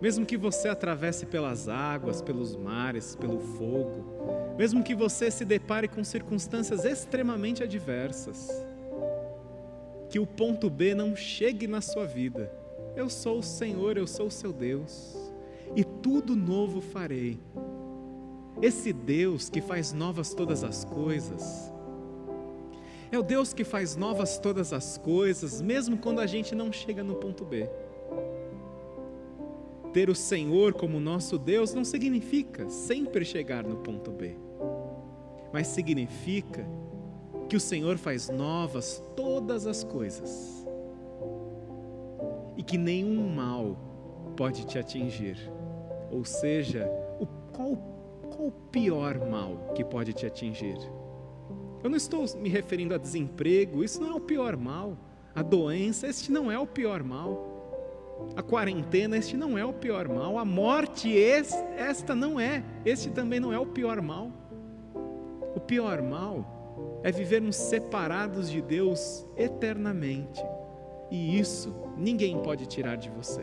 Mesmo 0.00 0.24
que 0.24 0.36
você 0.36 0.68
atravesse 0.68 1.26
pelas 1.26 1.68
águas, 1.68 2.22
pelos 2.22 2.54
mares, 2.54 3.16
pelo 3.16 3.40
fogo, 3.40 4.04
mesmo 4.56 4.82
que 4.82 4.94
você 4.94 5.30
se 5.30 5.44
depare 5.44 5.88
com 5.88 6.04
circunstâncias 6.04 6.84
extremamente 6.84 7.64
adversas, 7.64 8.48
que 10.08 10.20
o 10.20 10.26
ponto 10.26 10.70
B 10.70 10.94
não 10.94 11.16
chegue 11.16 11.66
na 11.66 11.80
sua 11.80 12.06
vida. 12.06 12.52
Eu 12.94 13.10
sou 13.10 13.40
o 13.40 13.42
Senhor, 13.42 13.96
eu 13.96 14.06
sou 14.06 14.28
o 14.28 14.30
seu 14.30 14.52
Deus, 14.52 15.16
e 15.74 15.82
tudo 15.82 16.36
novo 16.36 16.80
farei. 16.80 17.40
Esse 18.62 18.92
Deus 18.92 19.48
que 19.48 19.60
faz 19.60 19.92
novas 19.92 20.32
todas 20.32 20.62
as 20.62 20.84
coisas, 20.84 21.72
é 23.10 23.18
o 23.18 23.22
Deus 23.22 23.52
que 23.52 23.64
faz 23.64 23.96
novas 23.96 24.38
todas 24.38 24.72
as 24.72 24.98
coisas, 24.98 25.62
mesmo 25.62 25.96
quando 25.96 26.20
a 26.20 26.26
gente 26.26 26.54
não 26.54 26.72
chega 26.72 27.02
no 27.02 27.14
ponto 27.14 27.44
B. 27.44 27.68
Ter 29.98 30.08
o 30.08 30.14
Senhor 30.14 30.74
como 30.74 31.00
nosso 31.00 31.36
Deus 31.36 31.74
não 31.74 31.84
significa 31.84 32.70
sempre 32.70 33.24
chegar 33.24 33.64
no 33.64 33.78
ponto 33.78 34.12
B, 34.12 34.36
mas 35.52 35.66
significa 35.66 36.64
que 37.48 37.56
o 37.56 37.60
Senhor 37.60 37.98
faz 37.98 38.28
novas 38.28 39.02
todas 39.16 39.66
as 39.66 39.82
coisas 39.82 40.64
e 42.56 42.62
que 42.62 42.78
nenhum 42.78 43.28
mal 43.34 43.76
pode 44.36 44.64
te 44.66 44.78
atingir. 44.78 45.36
Ou 46.12 46.24
seja, 46.24 46.88
o, 47.18 47.26
qual, 47.52 47.76
qual 48.30 48.46
o 48.46 48.52
pior 48.70 49.28
mal 49.28 49.72
que 49.74 49.82
pode 49.82 50.12
te 50.12 50.24
atingir? 50.26 50.78
Eu 51.82 51.90
não 51.90 51.96
estou 51.96 52.24
me 52.36 52.48
referindo 52.48 52.94
a 52.94 52.98
desemprego, 52.98 53.82
isso 53.82 54.00
não 54.00 54.12
é 54.12 54.14
o 54.14 54.20
pior 54.20 54.56
mal. 54.56 54.96
A 55.34 55.42
doença, 55.42 56.06
este 56.06 56.30
não 56.30 56.52
é 56.52 56.56
o 56.56 56.68
pior 56.68 57.02
mal. 57.02 57.57
A 58.36 58.42
quarentena, 58.42 59.16
este 59.16 59.36
não 59.36 59.58
é 59.58 59.64
o 59.64 59.72
pior 59.72 60.08
mal. 60.08 60.38
A 60.38 60.44
morte, 60.44 61.12
esta 61.76 62.14
não 62.14 62.38
é. 62.38 62.62
Este 62.84 63.10
também 63.10 63.40
não 63.40 63.52
é 63.52 63.58
o 63.58 63.66
pior 63.66 64.00
mal. 64.00 64.30
O 65.54 65.60
pior 65.60 66.02
mal 66.02 67.00
é 67.02 67.10
vivermos 67.10 67.56
separados 67.56 68.50
de 68.50 68.62
Deus 68.62 69.26
eternamente. 69.36 70.40
E 71.10 71.38
isso 71.38 71.74
ninguém 71.96 72.38
pode 72.38 72.66
tirar 72.66 72.96
de 72.96 73.08
você. 73.08 73.42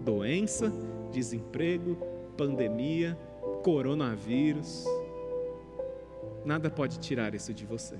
Doença, 0.00 0.72
desemprego, 1.12 1.96
pandemia, 2.36 3.18
coronavírus, 3.62 4.84
nada 6.44 6.70
pode 6.70 6.98
tirar 6.98 7.34
isso 7.34 7.52
de 7.52 7.66
você. 7.66 7.98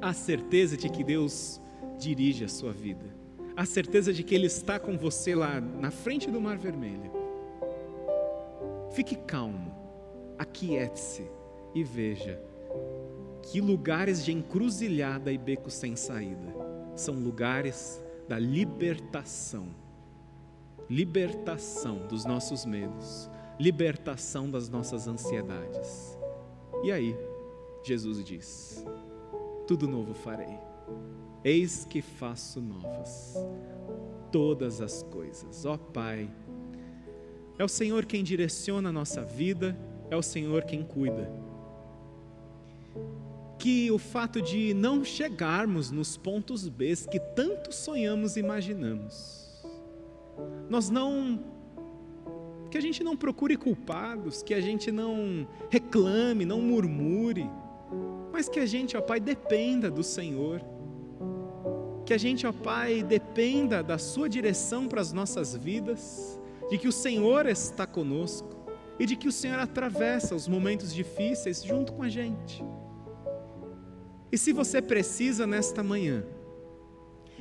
A 0.00 0.12
certeza 0.12 0.76
de 0.76 0.88
que 0.88 1.04
Deus 1.04 1.60
dirige 1.98 2.44
a 2.44 2.48
sua 2.48 2.72
vida 2.72 3.21
a 3.56 3.64
certeza 3.64 4.12
de 4.12 4.22
que 4.22 4.34
Ele 4.34 4.46
está 4.46 4.78
com 4.78 4.96
você 4.96 5.34
lá 5.34 5.60
na 5.60 5.90
frente 5.90 6.30
do 6.30 6.40
Mar 6.40 6.58
Vermelho. 6.58 7.10
Fique 8.92 9.16
calmo, 9.16 9.74
aquiete-se 10.38 11.26
e 11.74 11.82
veja 11.82 12.40
que 13.42 13.60
lugares 13.60 14.24
de 14.24 14.32
encruzilhada 14.32 15.32
e 15.32 15.38
beco 15.38 15.70
sem 15.70 15.96
saída 15.96 16.54
são 16.94 17.14
lugares 17.14 18.02
da 18.28 18.38
libertação 18.38 19.82
libertação 20.92 22.06
dos 22.06 22.26
nossos 22.26 22.66
medos, 22.66 23.30
libertação 23.58 24.50
das 24.50 24.68
nossas 24.68 25.08
ansiedades. 25.08 26.18
E 26.84 26.92
aí, 26.92 27.16
Jesus 27.82 28.22
diz: 28.22 28.84
Tudo 29.66 29.88
novo 29.88 30.12
farei. 30.12 30.58
Eis 31.44 31.84
que 31.84 32.00
faço 32.00 32.60
novas 32.60 33.36
todas 34.32 34.80
as 34.80 35.02
coisas. 35.02 35.64
Ó 35.64 35.76
Pai, 35.76 36.28
é 37.58 37.64
o 37.64 37.68
Senhor 37.68 38.06
quem 38.06 38.24
direciona 38.24 38.88
a 38.88 38.92
nossa 38.92 39.22
vida, 39.22 39.76
é 40.10 40.16
o 40.16 40.22
Senhor 40.22 40.64
quem 40.64 40.82
cuida. 40.82 41.30
Que 43.58 43.90
o 43.90 43.98
fato 43.98 44.42
de 44.42 44.74
não 44.74 45.04
chegarmos 45.04 45.90
nos 45.90 46.16
pontos 46.16 46.66
B 46.68 46.94
que 47.10 47.20
tanto 47.20 47.72
sonhamos 47.72 48.36
e 48.36 48.40
imaginamos, 48.40 49.64
nós 50.68 50.90
não. 50.90 51.44
Que 52.70 52.78
a 52.78 52.80
gente 52.80 53.04
não 53.04 53.14
procure 53.14 53.54
culpados, 53.54 54.42
que 54.42 54.54
a 54.54 54.60
gente 54.60 54.90
não 54.90 55.46
reclame, 55.68 56.46
não 56.46 56.60
murmure, 56.60 57.48
mas 58.32 58.48
que 58.48 58.58
a 58.58 58.64
gente, 58.64 58.96
ó 58.96 59.02
Pai, 59.02 59.20
dependa 59.20 59.90
do 59.90 60.02
Senhor 60.02 60.71
que 62.12 62.16
a 62.16 62.18
gente, 62.18 62.46
ó 62.46 62.52
Pai, 62.52 63.02
dependa 63.02 63.82
da 63.82 63.96
Sua 63.96 64.28
direção 64.28 64.86
para 64.86 65.00
as 65.00 65.14
nossas 65.14 65.56
vidas, 65.56 66.38
de 66.68 66.76
que 66.76 66.86
o 66.86 66.92
Senhor 66.92 67.46
está 67.46 67.86
conosco 67.86 68.54
e 68.98 69.06
de 69.06 69.16
que 69.16 69.28
o 69.28 69.32
Senhor 69.32 69.58
atravessa 69.58 70.34
os 70.34 70.46
momentos 70.46 70.92
difíceis 70.92 71.64
junto 71.64 71.94
com 71.94 72.02
a 72.02 72.10
gente. 72.10 72.62
E 74.30 74.36
se 74.36 74.52
você 74.52 74.82
precisa 74.82 75.46
nesta 75.46 75.82
manhã 75.82 76.22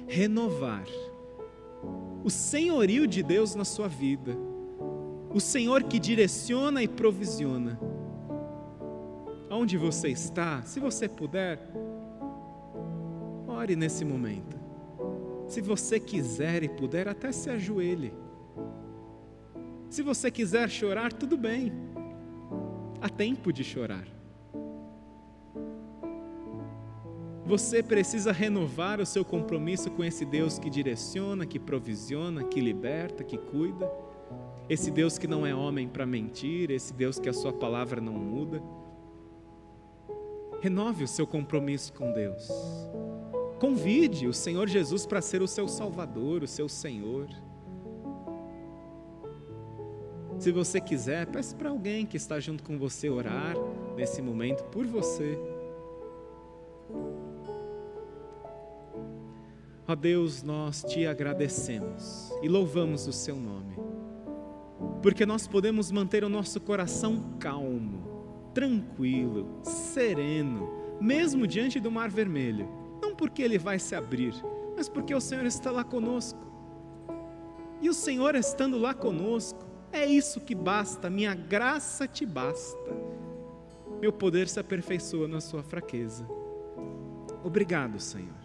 renovar 0.08 0.88
o 2.24 2.30
senhorio 2.30 3.06
de 3.06 3.22
Deus 3.22 3.56
na 3.56 3.66
sua 3.66 3.90
vida, 3.90 4.38
o 5.34 5.42
Senhor 5.42 5.84
que 5.84 6.00
direciona 6.00 6.82
e 6.82 6.88
provisiona, 6.88 7.78
onde 9.50 9.78
você 9.78 10.08
está, 10.08 10.62
se 10.64 10.80
você 10.80 11.10
puder, 11.10 11.60
Ore 13.52 13.76
nesse 13.76 14.06
momento. 14.06 14.61
Se 15.52 15.60
você 15.60 16.00
quiser 16.00 16.64
e 16.64 16.70
puder, 16.70 17.10
até 17.10 17.30
se 17.30 17.50
ajoelhe. 17.50 18.14
Se 19.90 20.02
você 20.02 20.32
quiser 20.32 20.70
chorar, 20.70 21.12
tudo 21.12 21.36
bem. 21.36 21.74
Há 23.02 23.10
tempo 23.10 23.52
de 23.52 23.62
chorar. 23.62 24.08
Você 27.46 27.84
precisa 27.84 28.32
renovar 28.32 29.02
o 29.02 29.06
seu 29.06 29.26
compromisso 29.26 29.92
com 29.92 30.06
esse 30.06 30.24
Deus 30.24 30.58
que 30.58 30.70
direciona, 30.70 31.46
que 31.46 31.60
provisiona, 31.60 32.46
que 32.46 32.62
liberta, 32.62 33.22
que 33.22 33.38
cuida. 33.38 33.92
Esse 34.70 34.90
Deus 34.90 35.18
que 35.18 35.28
não 35.28 35.46
é 35.46 35.54
homem 35.54 35.86
para 35.86 36.06
mentir, 36.06 36.72
esse 36.72 36.94
Deus 36.94 37.20
que 37.20 37.28
a 37.28 37.34
sua 37.34 37.52
palavra 37.52 38.00
não 38.00 38.14
muda. 38.14 38.64
Renove 40.62 41.04
o 41.04 41.10
seu 41.10 41.28
compromisso 41.28 41.92
com 41.92 42.14
Deus. 42.14 42.50
Convide 43.62 44.26
o 44.26 44.34
Senhor 44.34 44.68
Jesus 44.68 45.06
para 45.06 45.22
ser 45.22 45.44
o 45.44 45.48
seu 45.48 45.68
Salvador, 45.68 46.42
o 46.42 46.48
seu 46.48 46.68
Senhor. 46.68 47.30
Se 50.40 50.52
você 50.52 50.82
quiser, 50.82 51.28
peça 51.28 51.56
para 51.56 51.70
alguém 51.70 52.04
que 52.04 52.18
está 52.18 52.40
junto 52.40 52.64
com 52.64 52.80
você 52.80 53.08
orar 53.08 53.56
nesse 53.96 54.20
momento 54.20 54.64
por 54.72 54.88
você. 54.88 55.38
Ó 59.88 59.94
Deus, 59.94 60.42
nós 60.42 60.84
te 60.84 61.06
agradecemos 61.06 62.34
e 62.42 62.50
louvamos 62.50 63.06
o 63.06 63.14
seu 63.14 63.36
nome, 63.36 63.76
porque 65.04 65.24
nós 65.24 65.48
podemos 65.48 65.92
manter 65.92 66.24
o 66.24 66.30
nosso 66.30 66.60
coração 66.60 67.38
calmo, 67.40 68.50
tranquilo, 68.56 69.60
sereno, 69.62 70.68
mesmo 71.00 71.46
diante 71.46 71.80
do 71.80 71.92
mar 71.92 72.10
vermelho 72.10 72.81
porque 73.22 73.44
ele 73.44 73.60
vai 73.60 73.78
se 73.78 73.94
abrir, 73.94 74.34
mas 74.76 74.90
porque 74.90 75.14
o 75.14 75.22
Senhor 75.22 75.46
está 75.46 75.70
lá 75.70 75.84
conosco. 75.84 76.40
E 77.80 77.88
o 77.88 77.94
Senhor 77.94 78.34
estando 78.34 78.80
lá 78.80 78.96
conosco, 78.96 79.64
é 79.92 80.04
isso 80.04 80.42
que 80.42 80.56
basta, 80.56 81.08
minha 81.08 81.36
graça 81.36 82.08
te 82.08 82.26
basta. 82.26 82.92
Meu 84.02 84.12
poder 84.12 84.50
se 84.50 84.60
aperfeiçoa 84.60 85.28
na 85.28 85.40
sua 85.40 85.62
fraqueza. 85.62 86.28
Obrigado, 87.44 88.00
Senhor. 88.00 88.42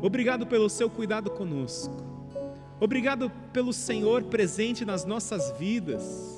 Obrigado 0.00 0.46
pelo 0.46 0.70
seu 0.70 0.88
cuidado 0.88 1.28
conosco. 1.28 1.96
Obrigado 2.78 3.28
pelo 3.52 3.72
Senhor 3.72 4.22
presente 4.22 4.84
nas 4.84 5.04
nossas 5.04 5.50
vidas 5.58 6.33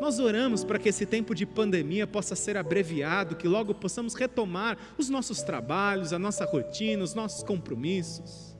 nós 0.00 0.18
oramos 0.18 0.64
para 0.64 0.78
que 0.78 0.88
esse 0.88 1.04
tempo 1.04 1.34
de 1.34 1.44
pandemia 1.44 2.06
possa 2.06 2.34
ser 2.34 2.56
abreviado, 2.56 3.36
que 3.36 3.46
logo 3.46 3.74
possamos 3.74 4.14
retomar 4.14 4.78
os 4.96 5.10
nossos 5.10 5.42
trabalhos, 5.42 6.12
a 6.12 6.18
nossa 6.18 6.44
rotina, 6.44 7.04
os 7.04 7.14
nossos 7.14 7.42
compromissos. 7.42 8.56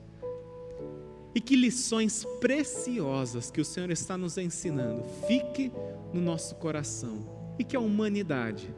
E 1.33 1.41
que 1.41 1.55
lições 1.55 2.25
preciosas 2.39 3.49
que 3.49 3.59
o 3.59 3.65
Senhor 3.65 3.89
está 3.89 4.17
nos 4.17 4.37
ensinando 4.37 5.03
fique 5.27 5.71
no 6.13 6.21
nosso 6.21 6.55
coração 6.55 7.53
e 7.57 7.63
que 7.63 7.75
a 7.75 7.79
humanidade 7.79 8.73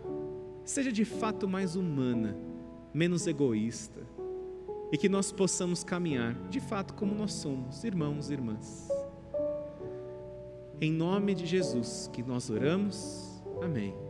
seja 0.64 0.91
de 0.91 1.03
fato 1.03 1.47
mais 1.47 1.76
humana, 1.76 2.38
menos 2.93 3.28
egoísta, 3.28 4.01
e 4.91 4.97
que 4.97 5.09
nós 5.09 5.32
possamos 5.32 5.84
caminhar 5.84 6.36
de 6.49 6.59
fato 6.59 6.93
como 6.93 7.16
nós 7.16 7.34
somos, 7.34 7.84
irmãos 7.84 8.30
e 8.30 8.34
irmãs. 8.34 8.88
Em 10.82 10.92
nome 10.92 11.34
de 11.34 11.46
Jesus 11.46 12.10
que 12.12 12.24
nós 12.24 12.50
oramos, 12.50 13.42
amém. 13.62 14.03